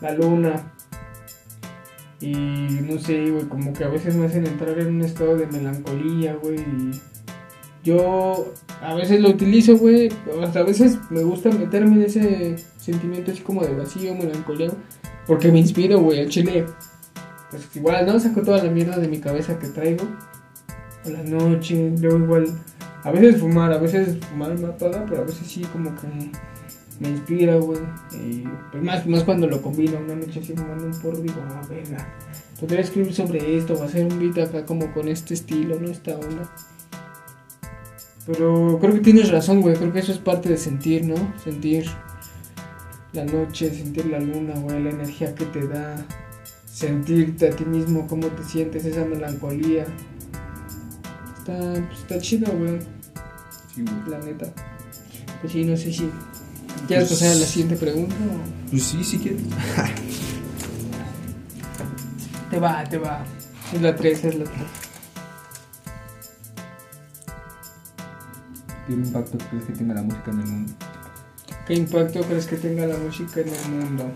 [0.00, 0.72] La luna.
[2.20, 5.46] Y no sé, güey, como que a veces me hacen entrar en un estado de
[5.46, 6.58] melancolía, güey.
[6.58, 6.90] Y
[7.84, 10.10] yo a veces lo utilizo, güey.
[10.42, 14.70] Hasta a veces me gusta meterme en ese sentimiento así como de vacío, melancolía.
[15.26, 16.66] Porque me inspiro, güey, al chile.
[17.50, 18.18] Pues igual, ¿no?
[18.20, 20.04] Saco toda la mierda de mi cabeza que traigo.
[21.04, 22.46] A la noche, luego igual.
[23.02, 26.08] A veces fumar, a veces fumar matada, pero a veces sí como que
[27.00, 27.80] me inspira, güey.
[28.12, 31.62] Y pues más, más cuando lo combino, una noche así fumando un porro, digo, ah,
[31.68, 32.14] venga.
[32.58, 35.88] Podría escribir sobre esto, o hacer un beat acá como con este estilo, ¿no?
[35.88, 36.50] Esta onda.
[38.26, 39.76] Pero creo que tienes razón, güey.
[39.76, 41.14] Creo que eso es parte de sentir, ¿no?
[41.42, 41.86] Sentir
[43.12, 45.96] la noche, sentir la luna, güey, la energía que te da.
[46.66, 49.86] Sentirte a ti mismo, cómo te sientes, esa melancolía.
[51.38, 52.78] Está, pues, está chido, güey.
[53.74, 54.10] Sí, güey.
[54.10, 54.52] La neta.
[55.40, 56.10] Pues sí, no sé si.
[56.88, 58.14] ¿Quieres Pues- pasar a la siguiente pregunta?
[58.16, 59.42] o- Pues sí, sí quieres.
[62.50, 63.24] Te va, te va.
[63.72, 64.56] Es la 3, es la 3.
[68.86, 70.72] ¿Qué impacto crees que tenga la música en el mundo?
[71.66, 74.10] ¿Qué impacto crees que tenga la música en el mundo?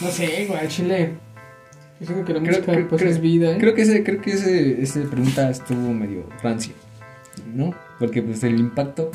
[0.00, 1.14] No sé, güey, chile.
[2.00, 3.58] Yo siento que la Creo- música creo- pues creo- es vida, ¿eh?
[3.58, 6.74] Creo que ese, creo que ese, ese pregunta estuvo medio rancio,
[7.54, 7.72] ¿no?
[7.98, 9.10] Porque pues el impacto,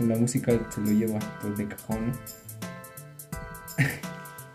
[0.00, 2.12] en la música se lo lleva pues, de cajón, ¿no?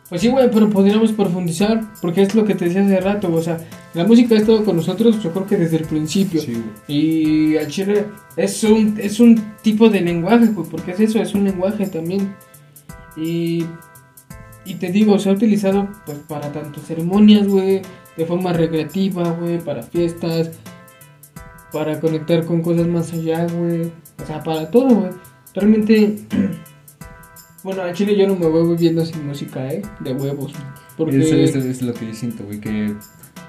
[0.10, 3.42] Pues sí, güey, pero podríamos profundizar, porque es lo que te decía hace rato, o
[3.42, 3.58] sea,
[3.94, 6.42] la música ha estado con nosotros, yo creo que desde el principio.
[6.42, 6.64] Sí.
[6.88, 11.34] Y al chile es un, es un tipo de lenguaje, güey, porque es eso, es
[11.34, 12.36] un lenguaje también.
[13.16, 13.66] Y,
[14.66, 17.82] y te digo, se ha utilizado pues para tanto ceremonias, güey,
[18.16, 20.52] de forma recreativa, güey, para fiestas,
[21.72, 23.92] para conectar con cosas más allá, güey.
[24.22, 25.12] O sea, para todo, güey.
[25.56, 26.18] Realmente,
[27.64, 29.82] bueno, al chile yo no me voy viviendo sin música, ¿eh?
[30.02, 30.54] De huevos.
[30.98, 31.20] Porque...
[31.20, 32.94] Eso, eso es lo que yo siento, güey, que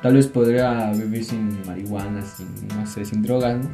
[0.02, 3.70] tal vez podría vivir sin marihuana, sin, no sé, sin drogas, ¿no?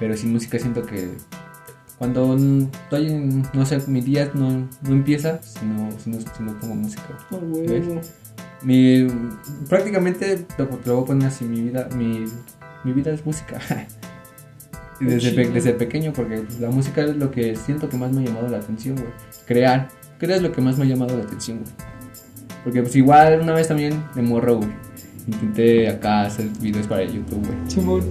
[0.00, 1.10] Pero sin música siento que
[1.98, 6.42] cuando estoy en, no sé, mi día no, no empieza si no, si, no, si
[6.42, 7.02] no pongo música.
[7.30, 8.00] A huevo.
[8.62, 9.06] Mi,
[9.68, 12.24] prácticamente lo, lo voy a poner así, mi vida, mi,
[12.84, 13.58] mi vida es música.
[15.00, 18.24] Desde, pe- desde pequeño, porque la música es lo que siento que más me ha
[18.26, 19.06] llamado la atención, güey.
[19.46, 19.88] Crear,
[20.18, 21.70] crear es lo que más me ha llamado la atención, güey.
[22.64, 24.70] Porque pues igual una vez también de morro, güey.
[25.28, 27.58] Intenté acá hacer videos para YouTube, güey.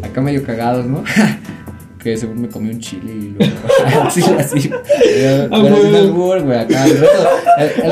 [0.04, 1.04] Acá medio cagados, ¿no?
[2.00, 3.54] que según me comí un chile y luego
[4.06, 4.70] así, así.
[4.70, 5.92] Pero, Ah, pero sin
[6.44, 6.58] güey.
[6.60, 7.12] acá el reto,
[7.58, 7.92] el,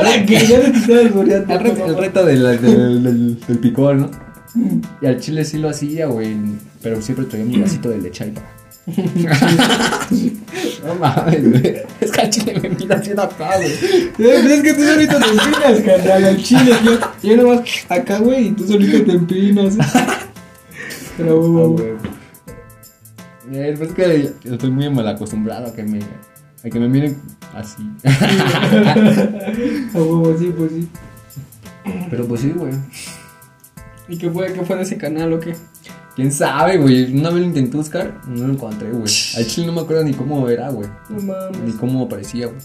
[1.60, 4.10] reto- el reto, del, del, del, del picor, ¿no?
[5.02, 6.34] Y al chile sí lo hacía, güey.
[6.82, 8.34] Pero siempre traía mi vasito de leche ahí.
[10.84, 11.82] No mames, güey.
[12.00, 13.72] Es que al chile me mira haciendo acá, güey.
[13.72, 16.72] Eh, es que tú solito te empinas, carnal, al chile.
[16.84, 19.76] Yo, yo nomás acá, güey, y tú solito te empinas.
[21.16, 22.16] Pero, Ah, güey, güey.
[23.52, 27.20] Eh, pues es que estoy muy mal acostumbrado a que me, a que me miren
[27.54, 27.82] así.
[29.94, 30.88] A huevo, sí, pues sí.
[32.10, 32.72] Pero pues sí, güey.
[34.08, 35.54] ¿Y qué fue, qué fue de ese canal o qué?
[36.16, 37.14] ¿Quién sabe, güey?
[37.14, 39.02] Una vez lo intenté buscar, no lo encontré, güey.
[39.36, 40.88] Al chile no me acuerdo ni cómo era, güey.
[41.10, 41.74] No Ni mames.
[41.76, 42.58] cómo aparecía, güey.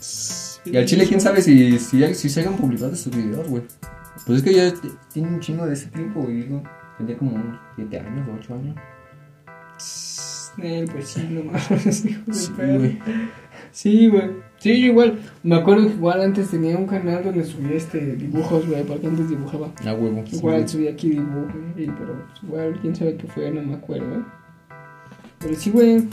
[0.65, 3.63] Y al chile, quién sabe si, si, si se hayan publicado sus videos, güey.
[4.25, 4.73] Pues es que ya
[5.11, 6.43] tiene un chingo de ese tiempo, güey.
[6.43, 6.63] digo,
[6.97, 8.75] Tenía como unos 7 años, 8 años.
[10.61, 12.79] Eh, pues sí, no mames, hijo de Sí, perro.
[12.79, 12.99] güey.
[13.71, 14.29] Sí, güey.
[14.61, 15.19] Sí, yo igual.
[15.43, 19.27] Me acuerdo que igual antes tenía un canal donde subía este dibujos, güey, porque antes
[19.27, 19.71] dibujaba.
[19.85, 20.23] A huevo.
[20.27, 20.67] sí, Igual güey.
[20.67, 24.15] subí aquí dibujo, y, pero igual quién sabe qué fue, no me acuerdo.
[24.19, 24.23] ¿eh?
[25.39, 26.07] Pero sí, güey.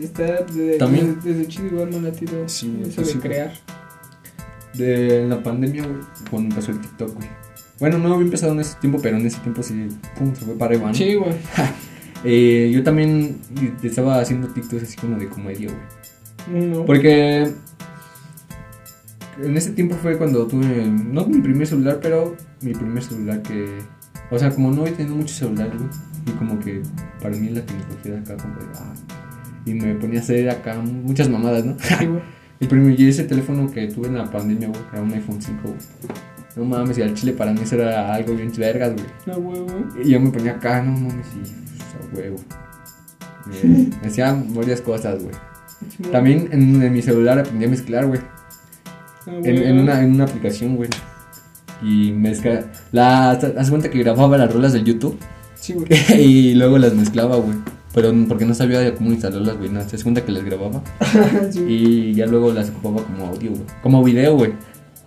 [0.00, 3.18] Está desde, También- desde, desde chido igual me ha latido Sí, güey, eso de sí,
[3.18, 3.28] güey.
[3.30, 3.52] crear.
[4.74, 7.28] De la pandemia, güey, cuando empezó el TikTok, güey.
[7.78, 9.86] Bueno, no había empezado en ese tiempo, pero en ese tiempo sí,
[10.18, 10.92] pum, se fue para ¿no?
[10.94, 11.32] Sí, güey.
[12.26, 13.38] Eh, yo también
[13.82, 16.68] estaba haciendo TikToks así como de comedia, güey.
[16.70, 16.86] No.
[16.86, 17.50] Porque
[19.42, 23.78] en ese tiempo fue cuando tuve, no mi primer celular, pero mi primer celular que,
[24.30, 25.90] o sea, como no he tenido muchos celulares, güey,
[26.26, 26.82] y como que
[27.20, 28.94] para mí la tecnología de acá, como de, ah,
[29.66, 31.76] y me ponía a hacer acá muchas mamadas, ¿no?
[31.98, 32.22] Sí, güey.
[32.60, 35.60] El primer, y ese teléfono que tuve en la pandemia, güey, era un iPhone 5,
[35.64, 35.76] güey.
[36.56, 39.06] No mames, y al chile para mí eso era algo bien vergas, güey.
[39.26, 40.06] No, güey, güey.
[40.06, 42.36] Y yo me ponía acá, no mames, y pues, a huevo.
[43.46, 45.34] Me, me hacían varias cosas, güey.
[46.10, 48.20] También en, en mi celular aprendí a mezclar, güey.
[49.26, 50.90] Ah, En, una, en una aplicación, güey.
[51.82, 52.64] Y mezcla.
[52.92, 55.18] La, haz cuenta que grababa las rolas del YouTube
[55.54, 55.88] Sí, güey.
[56.20, 57.56] y luego las mezclaba, güey.
[57.94, 59.70] Pero porque no sabía cómo instalarlas, güey.
[59.70, 60.82] No, se cuenta que les grababa.
[61.50, 61.60] Sí.
[61.60, 63.62] Y ya luego las ocupaba como audio, güey.
[63.82, 64.52] Como video, güey.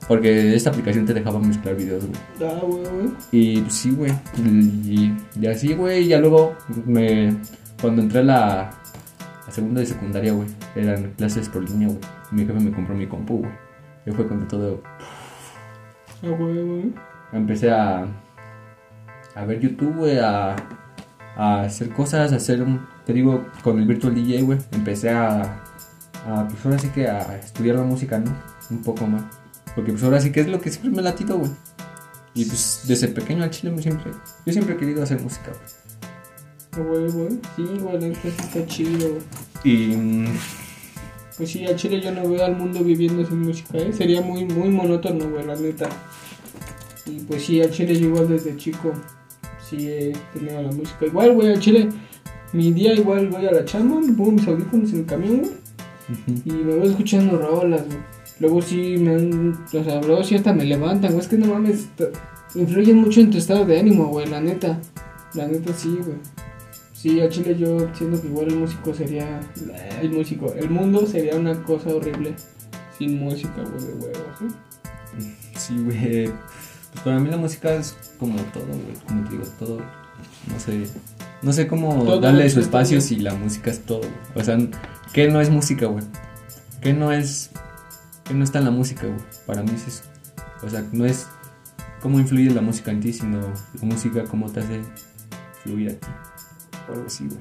[0.07, 2.49] Porque esta aplicación te dejaba mezclar videos, güey.
[2.49, 3.09] Ah, güey, güey.
[3.31, 4.13] Y pues, sí, güey.
[4.85, 6.03] Y, y así, güey.
[6.05, 7.35] Y ya luego me.
[7.81, 8.61] Cuando entré a la,
[9.47, 10.47] a segunda de secundaria, güey.
[10.75, 11.99] Eran clases por línea, güey.
[12.31, 13.51] Mi jefe me compró mi compu, güey.
[14.07, 14.81] Y fue cuando todo.
[16.23, 16.93] Ah, güey, güey.
[17.33, 18.07] Empecé a.
[19.35, 20.17] A ver YouTube, güey.
[20.17, 20.55] A,
[21.35, 22.31] a hacer cosas.
[22.33, 22.61] A hacer.
[22.63, 24.57] un- Te digo, con el Virtual DJ, güey.
[24.71, 25.61] Empecé a.
[26.25, 28.31] A, pues ahora sí que a estudiar la música, ¿no?
[28.69, 29.23] Un poco más.
[29.75, 31.51] Porque pues ahora sí que es lo que siempre me ha latido, güey.
[32.33, 34.11] Y pues desde pequeño al chile siempre.
[34.45, 36.87] Yo siempre he querido hacer música, güey.
[36.87, 37.39] Ah, güey, güey.
[37.55, 39.21] Sí, güey, la está chido, güey.
[39.63, 40.25] Y.
[41.37, 43.93] Pues sí, al chile yo no veo al mundo viviendo sin música, ¿eh?
[43.93, 45.87] Sería muy, muy monótono, güey, la neta.
[47.05, 48.91] Y pues sí, al chile yo igual desde chico
[49.61, 51.05] sí he tenido la música.
[51.05, 51.89] Igual, güey, al chile,
[52.53, 55.51] mi día igual voy a la chamba, me pongo mis audífonos en el camión, güey,
[56.45, 57.99] y me voy escuchando rolas, güey.
[58.39, 61.47] Luego sí me han, o sea, luego sí hasta me levantan, güey, es que no
[61.53, 61.87] mames,
[62.55, 64.79] influyen mucho en tu estado de ánimo, güey, la neta.
[65.33, 66.17] La neta sí, güey.
[66.97, 69.39] Sí, a Chile yo siento que igual el músico sería.
[70.01, 72.33] El músico, el mundo sería una cosa horrible
[72.97, 75.35] sin música, güey, de huevos, ¿sí?
[75.55, 76.25] Sí, güey.
[76.25, 78.95] Pues para mí la música es como todo, güey.
[79.07, 79.77] Como te digo, todo.
[79.77, 80.87] No sé.
[81.43, 84.11] No sé cómo Todo, darle su espacio si la música es todo, güey.
[84.33, 84.57] O sea,
[85.13, 86.03] ¿qué no es música, güey?
[86.81, 87.51] ¿Qué no es.
[88.23, 89.19] ¿Qué no está en la música, güey?
[89.45, 90.03] Para mí es eso.
[90.63, 91.27] O sea, no es
[92.01, 94.81] cómo influye la música en ti, sino la música cómo te hace
[95.61, 96.07] fluir a ti.
[96.89, 97.39] O algo así, güey.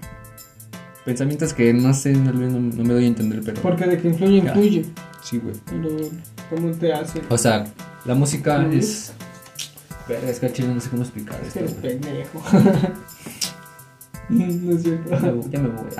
[1.04, 3.62] Pensamientos que no sé, no, no- no me doy a entender, pero.
[3.62, 4.48] Porque de que influye, Ya.
[4.48, 4.86] influye.
[5.22, 5.54] Sí, güey.
[5.66, 5.88] Pero,
[6.50, 7.22] ¿cómo te hace?
[7.28, 7.64] O sea,
[8.04, 9.12] la música es.
[10.08, 11.80] Verga, es que chile no sé cómo explicar Es esto.
[11.80, 12.00] que eres güey.
[12.00, 12.42] pendejo.
[14.28, 15.10] no es cierto.
[15.10, 15.86] Ya me voy, ya me voy.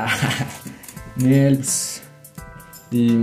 [1.19, 2.03] Pues,
[2.91, 3.17] Y.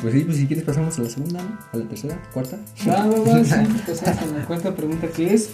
[0.00, 1.58] Pues sí, pues si quieres pasamos a la segunda, ¿no?
[1.72, 2.56] A la tercera, cuarta.
[2.88, 3.50] Va, va, va, sí,
[3.86, 5.50] pasamos a la cuarta pregunta que es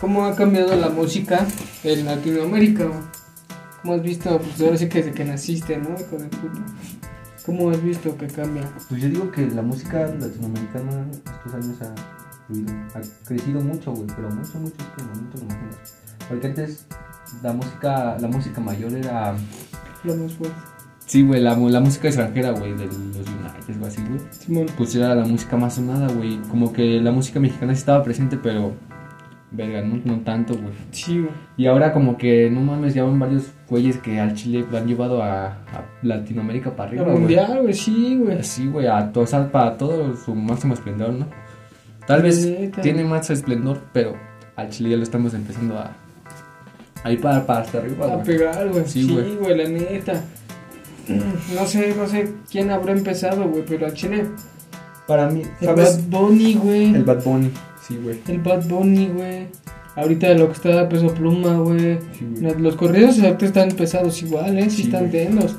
[0.00, 1.44] ¿Cómo ha cambiado la música
[1.82, 2.88] en Latinoamérica?
[3.82, 5.90] ¿Cómo has visto, pues ahora sí que desde que naciste, ¿no?
[5.98, 6.64] Hijo de puta.
[7.44, 8.62] ¿Cómo has visto que cambia?
[8.88, 14.30] Pues yo digo que la música latinoamericana estos años ha, ha crecido mucho, güey, pero
[14.30, 15.56] mucho, mucho, es que no, no.
[16.28, 16.86] Porque antes
[17.42, 19.34] la música, la música mayor era...
[20.04, 20.56] Lo más fuerte.
[21.06, 24.20] Sí, güey, la, la música extranjera, güey, de los United o así, güey.
[24.30, 24.66] Simón.
[24.76, 26.38] Pues era la música más sonada, güey.
[26.50, 28.74] Como que la música mexicana estaba presente, pero...
[29.50, 30.74] Verga, no, no tanto, güey.
[30.90, 31.30] Sí, güey.
[31.56, 34.86] Y ahora como que, no mames, ya van varios güeyes que al Chile lo han
[34.86, 37.18] llevado a, a Latinoamérica para arriba, güey.
[37.18, 38.38] mundial, güey, sí, güey.
[38.38, 41.26] Así, güey, a to- o sea, para todo su máximo esplendor, ¿no?
[42.06, 42.46] Tal vez
[42.82, 44.14] tiene más esplendor, pero
[44.56, 45.92] al Chile ya lo estamos empezando a...
[47.04, 48.24] A ir para, para hasta arriba, A güey.
[48.26, 48.84] pegar, güey.
[48.86, 49.36] Sí, Sí, güey.
[49.36, 50.20] güey, la neta.
[51.54, 54.26] No sé, no sé quién habrá empezado, güey, pero a Chile.
[55.06, 56.94] Para mí, El Bad Bunny, güey.
[56.94, 57.50] El Bad Bunny,
[57.88, 58.20] sí, güey.
[58.28, 59.46] El Bad Bunny, güey.
[59.96, 61.98] Ahorita lo que está peso pluma, güey.
[62.16, 62.26] Sí.
[62.58, 64.70] Los corridos ahorita están pesados igual, ¿eh?
[64.70, 65.56] Sí, Sí, están tendos.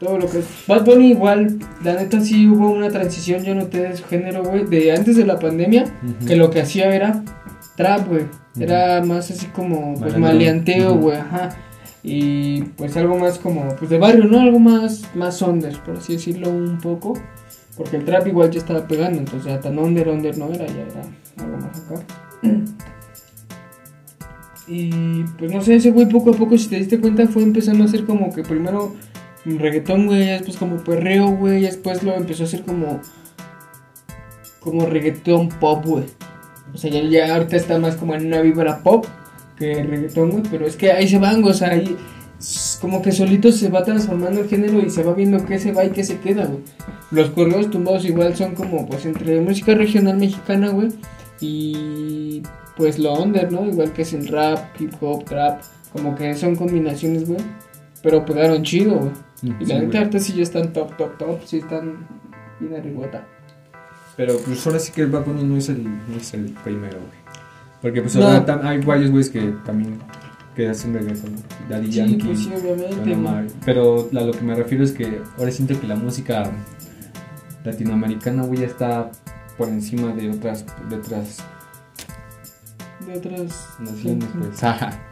[0.00, 0.46] Todo lo que es.
[0.66, 4.64] Bad Bunny igual, la neta sí hubo una transición, yo noté de su género, güey,
[4.66, 5.84] de antes de la pandemia,
[6.26, 7.22] que lo que hacía era
[7.76, 8.24] trap, güey.
[8.58, 10.20] Era más así como, pues, Malandro.
[10.20, 11.56] maleanteo, güey, ajá.
[12.02, 14.40] Y pues algo más como, pues de barrio, ¿no?
[14.40, 17.14] Algo más, más under, por así decirlo un poco.
[17.76, 20.82] Porque el trap igual ya estaba pegando, entonces ya tan under, under no era, ya
[20.82, 21.02] era
[21.36, 22.04] algo más acá.
[24.68, 27.84] Y pues no sé, ese güey poco a poco, si te diste cuenta, fue empezando
[27.84, 28.94] a hacer como que primero
[29.44, 33.00] reggaetón, güey, después como perreo, güey, después lo empezó a hacer como
[34.58, 36.04] como reggaetón pop, güey.
[36.74, 39.06] O sea, ya, ya ahorita está más como en una vibra pop
[39.56, 41.96] que reggaetón, güey, pero es que ahí se van, güey, o sea, ahí
[42.80, 45.84] como que solito se va transformando el género y se va viendo qué se va
[45.84, 46.60] y qué se queda, güey.
[47.12, 50.88] Los correos tumbados igual son como pues entre música regional mexicana, güey,
[51.40, 52.42] y
[52.76, 53.66] pues lo under, ¿no?
[53.66, 57.40] Igual que es el rap, hip hop, trap, como que son combinaciones, güey.
[58.02, 59.10] Pero pegaron chido, güey.
[59.42, 62.06] Y Sí, la neta ahorita sí ya están top, top, top, sí están
[62.60, 63.26] bien arribota.
[64.16, 66.98] Pero pues ahora sí que el Bad Bunny no es el, no es el primero,
[66.98, 67.26] güey.
[67.82, 68.26] Porque pues No.
[68.28, 69.98] ahora hay varios güeyes que también
[70.54, 71.38] que hacen reggaeton, ¿no?
[71.68, 72.26] Daddy Sí, Yankee.
[72.26, 73.54] pues sí, obviamente.
[73.66, 76.50] Pero a lo que me refiero es que ahora siento que la música
[77.64, 79.10] latinoamericana, güey, ya está
[79.56, 81.38] por encima de otras, de otras
[83.06, 84.62] De otras naciones, sí, pues.
[84.62, 85.02] Ajá.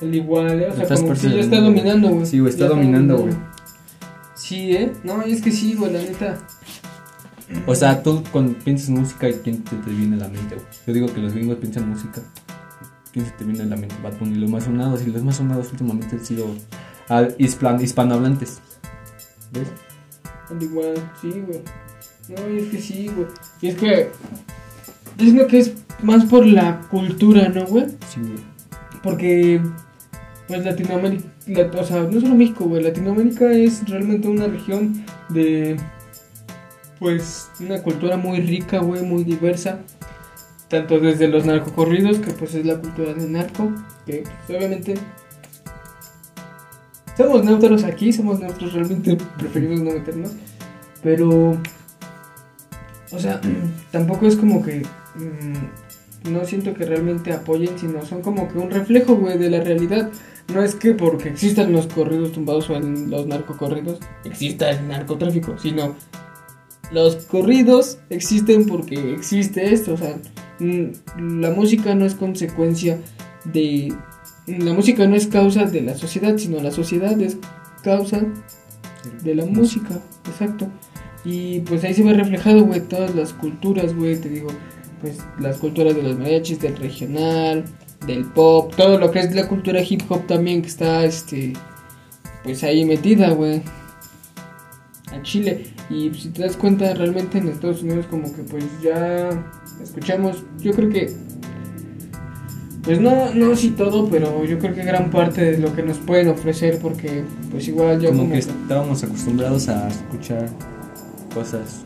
[0.00, 0.68] El igual, ¿eh?
[0.68, 2.26] O sea, como que ya está dominando, güey.
[2.26, 3.34] Sí, güey, está Ya dominando, güey.
[4.34, 4.92] Sí, ¿eh?
[5.04, 6.38] No, es que sí, güey, la neta.
[7.66, 10.66] O sea, tú cuando piensas en música, ¿quién te, te viene a la mente, güey?
[10.86, 12.20] Yo digo que los gringos piensan música
[13.12, 13.94] ¿quién se te viene a la mente?
[14.02, 15.02] Bad Bunny, los más sonados.
[15.06, 16.46] Y los más sonados últimamente han sido
[17.08, 18.60] ah, hispan- hispanohablantes.
[19.52, 19.68] ¿Ves?
[20.50, 21.60] Al igual, sí, güey.
[22.28, 23.26] No, es que sí, güey.
[23.60, 24.10] Y es que.
[25.18, 27.86] Yo siento que es más por la cultura, ¿no, güey?
[28.08, 28.38] Sí, güey.
[29.02, 29.60] Porque.
[30.48, 31.24] Pues Latinoamérica.
[31.46, 32.82] la- o sea, no solo México, güey.
[32.82, 35.76] Latinoamérica es realmente una región de.
[36.98, 37.50] Pues.
[37.60, 39.80] Una cultura muy rica, güey, muy diversa.
[40.68, 43.70] Tanto desde los narcocorridos, que pues es la cultura del narco.
[44.06, 44.94] Que pues, obviamente.
[47.16, 50.32] Somos neutros aquí, somos neutros, realmente preferimos no meternos.
[51.02, 51.58] Pero.
[53.12, 53.40] O sea,
[53.90, 54.82] tampoco es como que.
[55.14, 59.60] mm, no siento que realmente apoyen, sino son como que un reflejo, güey, de la
[59.60, 60.10] realidad.
[60.52, 65.56] No es que porque existan los corridos tumbados o en los narcocorridos exista el narcotráfico,
[65.56, 65.94] sino
[66.92, 69.94] los corridos existen porque existe esto.
[69.94, 70.16] O sea,
[70.58, 72.98] mm, la música no es consecuencia
[73.44, 73.92] de.
[74.46, 77.36] La música no es causa de la sociedad, sino la sociedad es
[77.82, 78.22] causa
[79.22, 80.68] de la música, exacto.
[81.24, 84.48] Y pues ahí se ve reflejado, güey, todas las culturas, güey, te digo,
[85.00, 87.64] pues las culturas de los mariachis, del regional,
[88.06, 91.52] del pop, todo lo que es la cultura hip hop también que está, este,
[92.42, 93.62] pues ahí metida, güey,
[95.12, 95.66] a Chile.
[95.90, 99.28] Y pues, si te das cuenta, realmente en Estados Unidos como que pues ya
[99.82, 101.12] escuchamos, yo creo que,
[102.82, 105.98] pues no, no sí todo, pero yo creo que gran parte de lo que nos
[105.98, 110.48] pueden ofrecer, porque pues igual yo como, como que- estábamos acostumbrados a escuchar
[111.32, 111.84] cosas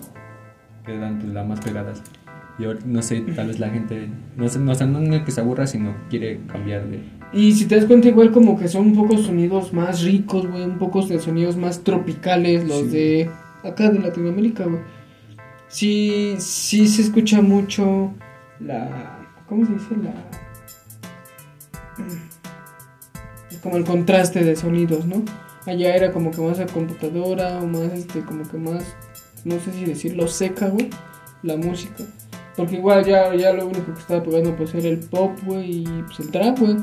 [0.85, 2.03] que eran pues, las más pegadas.
[2.59, 5.23] Y ahora, no sé, tal vez la gente, no sé, no, o sea, no es
[5.23, 7.03] que se aburra, sino quiere cambiar de...
[7.33, 10.63] Y si te das cuenta, igual como que son un poco sonidos más ricos, güey,
[10.65, 12.89] un poco de sonidos más tropicales, los Sí.
[12.89, 13.31] de
[13.63, 14.81] acá de Latinoamérica, güey.
[15.69, 18.15] Sí, sí se escucha mucho
[18.61, 19.19] la...
[19.49, 19.97] ¿Cómo se dice?
[20.03, 20.15] La...
[23.51, 25.23] Es como el contraste de sonidos, ¿no?
[25.67, 28.97] Allá era como que más a computadora o más, este, como que más,
[29.47, 30.91] no sé si decirlo, seca, güey,
[31.45, 32.05] la música.
[32.57, 36.03] Porque igual ya, ya lo único que estaba pegando pues era el pop, güey, y
[36.03, 36.77] pues el trap, güey.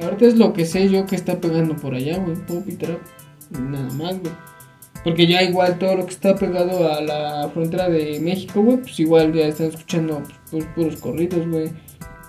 [0.00, 3.00] Ahorita es lo que sé yo que está pegando por allá, güey, pop y trap.
[3.50, 4.32] Nada más, güey.
[5.02, 9.00] Porque ya igual todo lo que está pegado a la frontera de México, güey, pues
[9.00, 11.70] igual ya están escuchando pues, puros corridos, güey.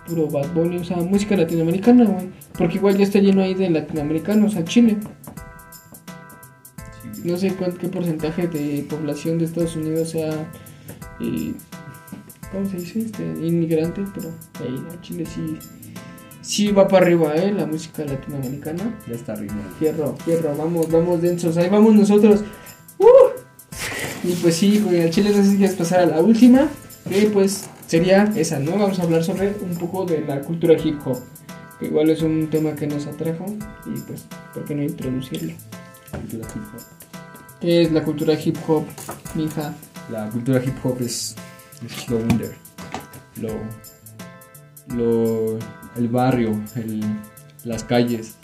[0.07, 2.29] Puro Bad o sea, música latinoamericana, güey.
[2.57, 4.97] Porque igual ya está lleno ahí de latinoamericanos a Chile.
[7.23, 10.51] No sé cuál, qué porcentaje de población de Estados Unidos sea,
[11.19, 11.53] eh,
[12.51, 12.99] ¿cómo se dice?
[12.99, 14.29] Este, inmigrante, pero
[14.59, 15.59] ahí a Chile sí,
[16.41, 17.53] sí va para arriba, ¿eh?
[17.53, 18.97] La música latinoamericana.
[19.07, 19.53] Ya está arriba.
[19.77, 22.43] Fierro, fierro, vamos, vamos densos, ahí vamos nosotros.
[22.97, 23.41] ¡Uh!
[24.23, 26.67] Y pues sí, güey, al Chile no sé si quieres pasar a la última,
[27.07, 28.71] que pues sería esa, ¿no?
[28.71, 31.19] Vamos a hablar sobre un poco de la cultura hip hop,
[31.79, 33.45] que igual es un tema que nos atrajo
[33.85, 35.53] y pues, ¿por qué no introducirlo?
[36.11, 37.00] Cultura hip hop.
[37.61, 38.87] ¿Qué es la cultura hip hop,
[39.35, 39.75] mija?
[40.09, 41.35] La cultura hip hop es,
[41.85, 42.57] es lo under,
[43.39, 43.49] lo,
[44.95, 45.59] lo,
[45.95, 47.01] el barrio, el,
[47.63, 48.35] las calles,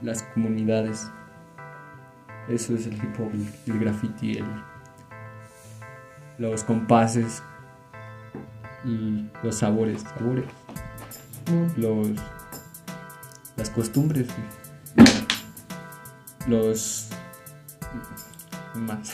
[0.00, 1.08] las comunidades.
[2.48, 4.46] Eso es el hip hop, el, el graffiti, el,
[6.38, 7.44] los compases
[8.84, 10.46] y los sabores, sabores,
[11.76, 12.08] los,
[13.56, 14.26] las costumbres,
[16.48, 17.08] los
[18.74, 19.10] más.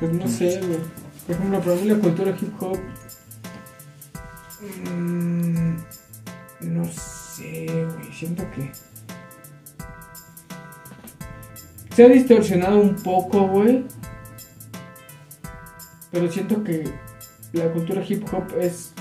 [0.00, 0.78] Pues no sé, güey.
[1.26, 2.78] Por ejemplo, para mí la cultura hip hop.
[4.90, 5.76] mm,
[6.62, 8.12] no sé, güey.
[8.12, 8.72] Siento que.
[11.94, 13.84] Se ha distorsionado un poco, güey.
[16.10, 16.90] Pero siento que
[17.52, 18.94] la cultura hip hop es.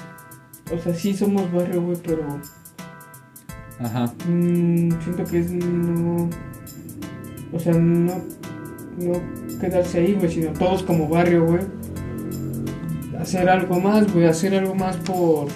[0.74, 2.42] O sea, sí somos barrio, güey, pero.
[3.80, 4.13] Ajá.
[4.28, 6.30] Mm, siento que es no.
[7.54, 8.22] O sea, no.
[8.98, 9.14] No
[9.60, 11.62] quedarse ahí, güey, sino todos como barrio, güey.
[13.20, 15.48] Hacer algo más, güey, hacer algo más por.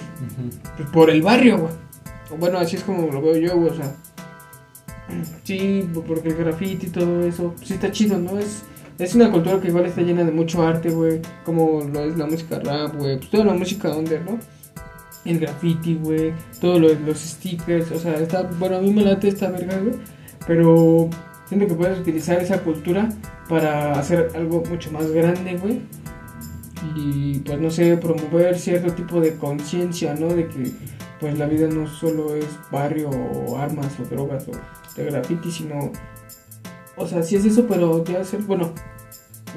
[0.92, 1.72] por el barrio, güey.
[2.38, 3.94] Bueno, así es como lo veo yo, güey, o sea.
[5.44, 8.38] Sí, porque el graffiti y todo eso, pues, sí está chido, ¿no?
[8.38, 8.62] Es,
[8.98, 11.20] es una cultura que igual está llena de mucho arte, güey.
[11.44, 13.18] Como lo es la música rap, güey.
[13.18, 14.38] Pues toda la música under, ¿no?
[15.24, 16.32] El graffiti, güey.
[16.60, 18.42] Todos los, los stickers, o sea, está.
[18.42, 19.94] Bueno, a mí me late esta verga, güey.
[20.46, 21.08] Pero
[21.46, 23.08] siento que puedes utilizar esa cultura
[23.48, 25.82] para hacer algo mucho más grande, güey.
[26.96, 30.28] Y pues no sé, promover cierto tipo de conciencia, ¿no?
[30.28, 30.70] De que
[31.20, 34.52] pues la vida no solo es barrio o armas o drogas o
[34.96, 35.92] de graffiti, sino...
[36.96, 38.72] O sea, sí es eso, pero ya hacer, bueno,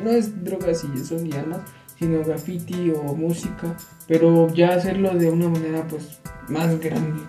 [0.03, 1.59] no es drogas y eso ni armas,
[1.99, 3.75] sino graffiti o música
[4.07, 7.21] pero ya hacerlo de una manera pues más grande.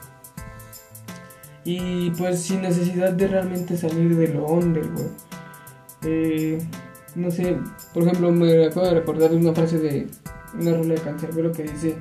[1.70, 5.06] Y pues sin necesidad de realmente salir de lo under, güey.
[6.02, 6.58] Eh,
[7.14, 7.58] no sé,
[7.92, 10.06] por ejemplo, me acabo de recordar una frase de
[10.58, 11.98] una rola de Cancerbero que dice,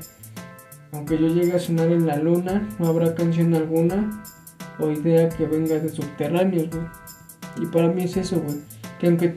[0.94, 4.24] aunque yo llegue a sonar en la luna, no habrá canción alguna
[4.80, 6.86] o idea que venga de subterráneos, güey.
[7.62, 8.56] Y para mí es eso, güey.
[9.02, 9.36] Que aunque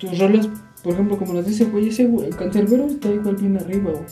[0.00, 0.48] tus rolas,
[0.82, 4.06] por ejemplo, como las dice, güey, ese güey, Cancerbero está igual bien arriba, güey.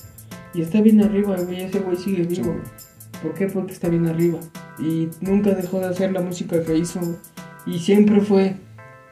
[0.55, 2.55] Y está bien arriba, güey, ese güey sigue vivo.
[3.21, 3.49] ¿Por qué?
[3.49, 4.39] Porque está bien arriba.
[4.81, 7.01] Y nunca dejó de hacer la música que hizo.
[7.66, 8.57] Y siempre fue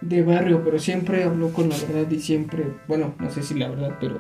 [0.00, 3.68] de barrio, pero siempre habló con la verdad y siempre, bueno, no sé si la
[3.68, 4.18] verdad, pero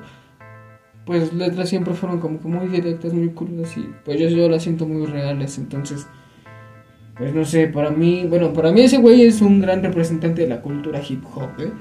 [1.08, 4.86] pues letras siempre fueron como que muy directas, muy crudas y pues yo, las siento
[4.86, 5.56] muy reales.
[5.56, 6.06] Entonces,
[7.16, 10.48] pues no sé, para mí, bueno, para mí ese güey es un gran representante de
[10.48, 11.72] la cultura hip hop, ¿eh?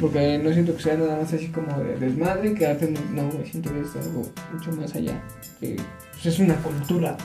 [0.00, 2.66] Porque no siento que sea nada más así como de desmadre, que
[3.14, 5.22] no, no, siento que es algo mucho más allá.
[5.60, 5.76] Que
[6.12, 7.18] pues, es una cultura.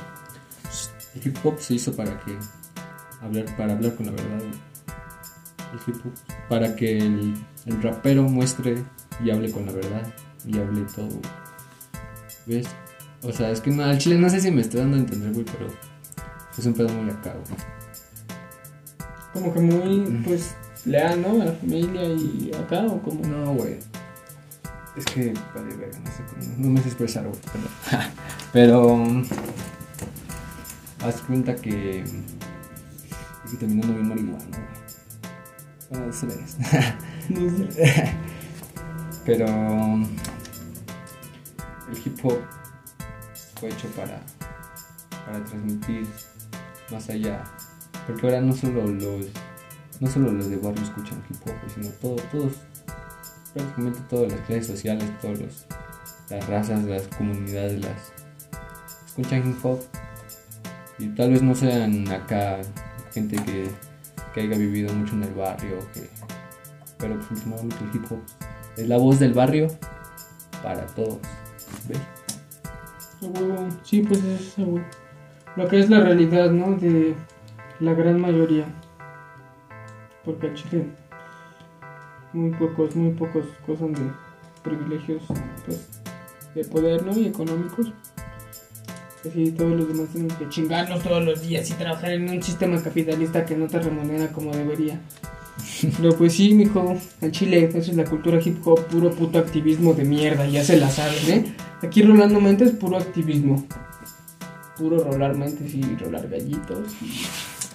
[1.16, 2.38] El hip hop se hizo para que
[3.22, 4.42] hablar, para hablar con la verdad.
[4.44, 6.14] El hip hop
[6.50, 7.34] para que el,
[7.66, 8.84] el rapero muestre
[9.24, 10.14] y hable con la verdad
[10.46, 11.20] y hable todo.
[12.46, 12.68] ¿Ves?
[13.24, 15.34] O sea, es que no, al chile no sé si me estoy dando a entender,
[15.34, 15.68] güey, pero
[16.58, 17.60] es un pedo muy acá, güey.
[19.34, 20.56] Como que muy, pues,
[20.86, 21.42] leal, ¿no?
[21.42, 23.26] A la familia y acá, o como.
[23.26, 23.78] No, güey.
[24.96, 26.56] Es que, vale, verga, no sé cómo.
[26.58, 27.40] No me sé expresar, güey.
[28.54, 29.26] perdón.
[29.28, 29.66] Pero.
[31.06, 32.00] Haz cuenta que.
[32.02, 34.58] Es que terminando bien marihuana,
[35.90, 36.08] güey.
[36.08, 36.28] No sé.
[39.26, 39.46] Pero.
[41.88, 42.40] El hip hop
[43.60, 44.20] fue hecho para.
[45.28, 46.08] Para transmitir
[46.92, 47.44] más allá.
[48.08, 49.28] Porque ahora no solo los.
[50.00, 52.54] No solo los de barrio escuchan hip hop, sino todo, todos.
[53.54, 55.66] Prácticamente todas las clases sociales, todos los,
[56.32, 58.12] las razas, las comunidades, las.
[59.06, 59.80] Escuchan hip hop.
[60.98, 62.62] Y tal vez no sean acá
[63.14, 63.70] gente que,
[64.34, 66.10] que haya vivido mucho en el barrio, que,
[66.98, 68.06] pero pues últimamente el hip
[68.78, 69.68] es la voz del barrio
[70.62, 71.20] para todos.
[71.88, 72.00] ¿Ves?
[73.84, 74.56] Sí, pues es.
[75.56, 76.76] Lo que es la realidad, ¿no?
[76.76, 77.16] De
[77.80, 78.66] la gran mayoría.
[80.24, 80.88] Porque al Chile
[82.36, 84.12] muy pocos, muy pocos gozan de
[84.62, 85.24] privilegios,
[85.66, 86.02] pues,
[86.54, 87.18] de poder, ¿no?
[87.18, 87.94] Y económicos.
[89.28, 92.82] Así todos los demás tienen que chingarnos todos los días y trabajar en un sistema
[92.82, 95.00] capitalista que no te remunera como debería.
[95.98, 99.94] Pero pues sí, mijo, en Chile, eso es la cultura hip hop, puro puto activismo
[99.94, 101.56] de mierda, ya se la saben, ¿eh?
[101.82, 103.66] Aquí Rolando Mentes, puro activismo.
[104.78, 106.90] Puro rolar mentes y rolar gallitos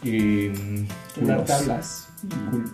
[0.04, 0.48] y Y.
[0.50, 0.86] mm,
[1.22, 1.46] rolar culos.
[1.46, 2.08] tablas.
[2.50, 2.70] Culos.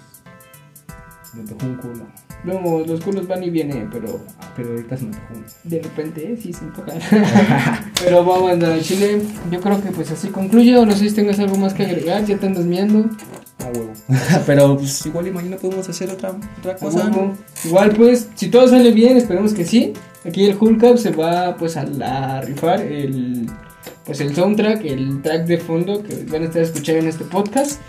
[1.34, 2.06] Me tocó un culo.
[2.46, 4.20] Luego los culos van y vienen, pero
[4.56, 5.44] Pero ahorita se me uno.
[5.64, 6.38] de repente ¿eh?
[6.40, 6.98] sí se antojan.
[8.02, 9.20] pero vamos a andar a Chile.
[9.50, 10.76] Yo creo que pues así concluye.
[10.78, 12.24] O no sé si tengas algo más que agregar.
[12.24, 13.10] Ya te andas miando.
[13.58, 13.92] A huevo.
[14.46, 17.10] Pero pues igual mañana podemos hacer otra, otra A cosa.
[17.64, 19.92] Igual pues, si todo sale bien, esperemos que sí.
[20.24, 23.46] Aquí el Hulk se va pues a, la- a rifar el
[24.04, 27.80] pues el soundtrack, el track de fondo que van a estar escuchando en este podcast.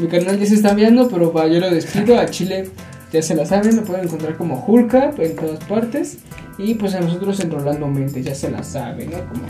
[0.00, 2.70] Mi canal ya se está viendo, pero va, yo lo despido a Chile.
[3.12, 6.18] Ya se la saben, lo pueden encontrar como Hulk Up en todas partes.
[6.58, 9.18] Y pues a nosotros en Rolando Mentes, ya se la saben, ¿no?
[9.28, 9.42] Como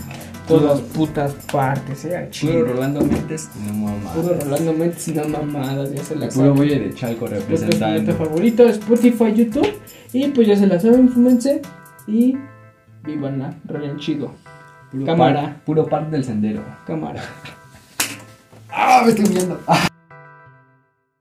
[0.48, 2.16] todas putas partes, ¿eh?
[2.16, 2.60] A Chile.
[2.60, 4.12] Puro Rolando Mentes y no mamá.
[4.14, 6.54] Puro Rolando Mentes y no mamadas, ya se la Puro saben.
[6.54, 8.14] Boye de Chalco representando.
[8.14, 9.68] favorito, Spotify, YouTube.
[10.12, 11.60] Y pues ya se la saben, fúmense.
[12.06, 12.36] Y
[13.04, 14.32] vivanla, rolen chido.
[14.90, 15.42] Puro Cámara.
[15.42, 16.62] par- puro par del sendero.
[16.86, 17.22] Cámara.
[18.70, 19.02] ¡Ah!
[19.04, 19.60] Me estoy viendo.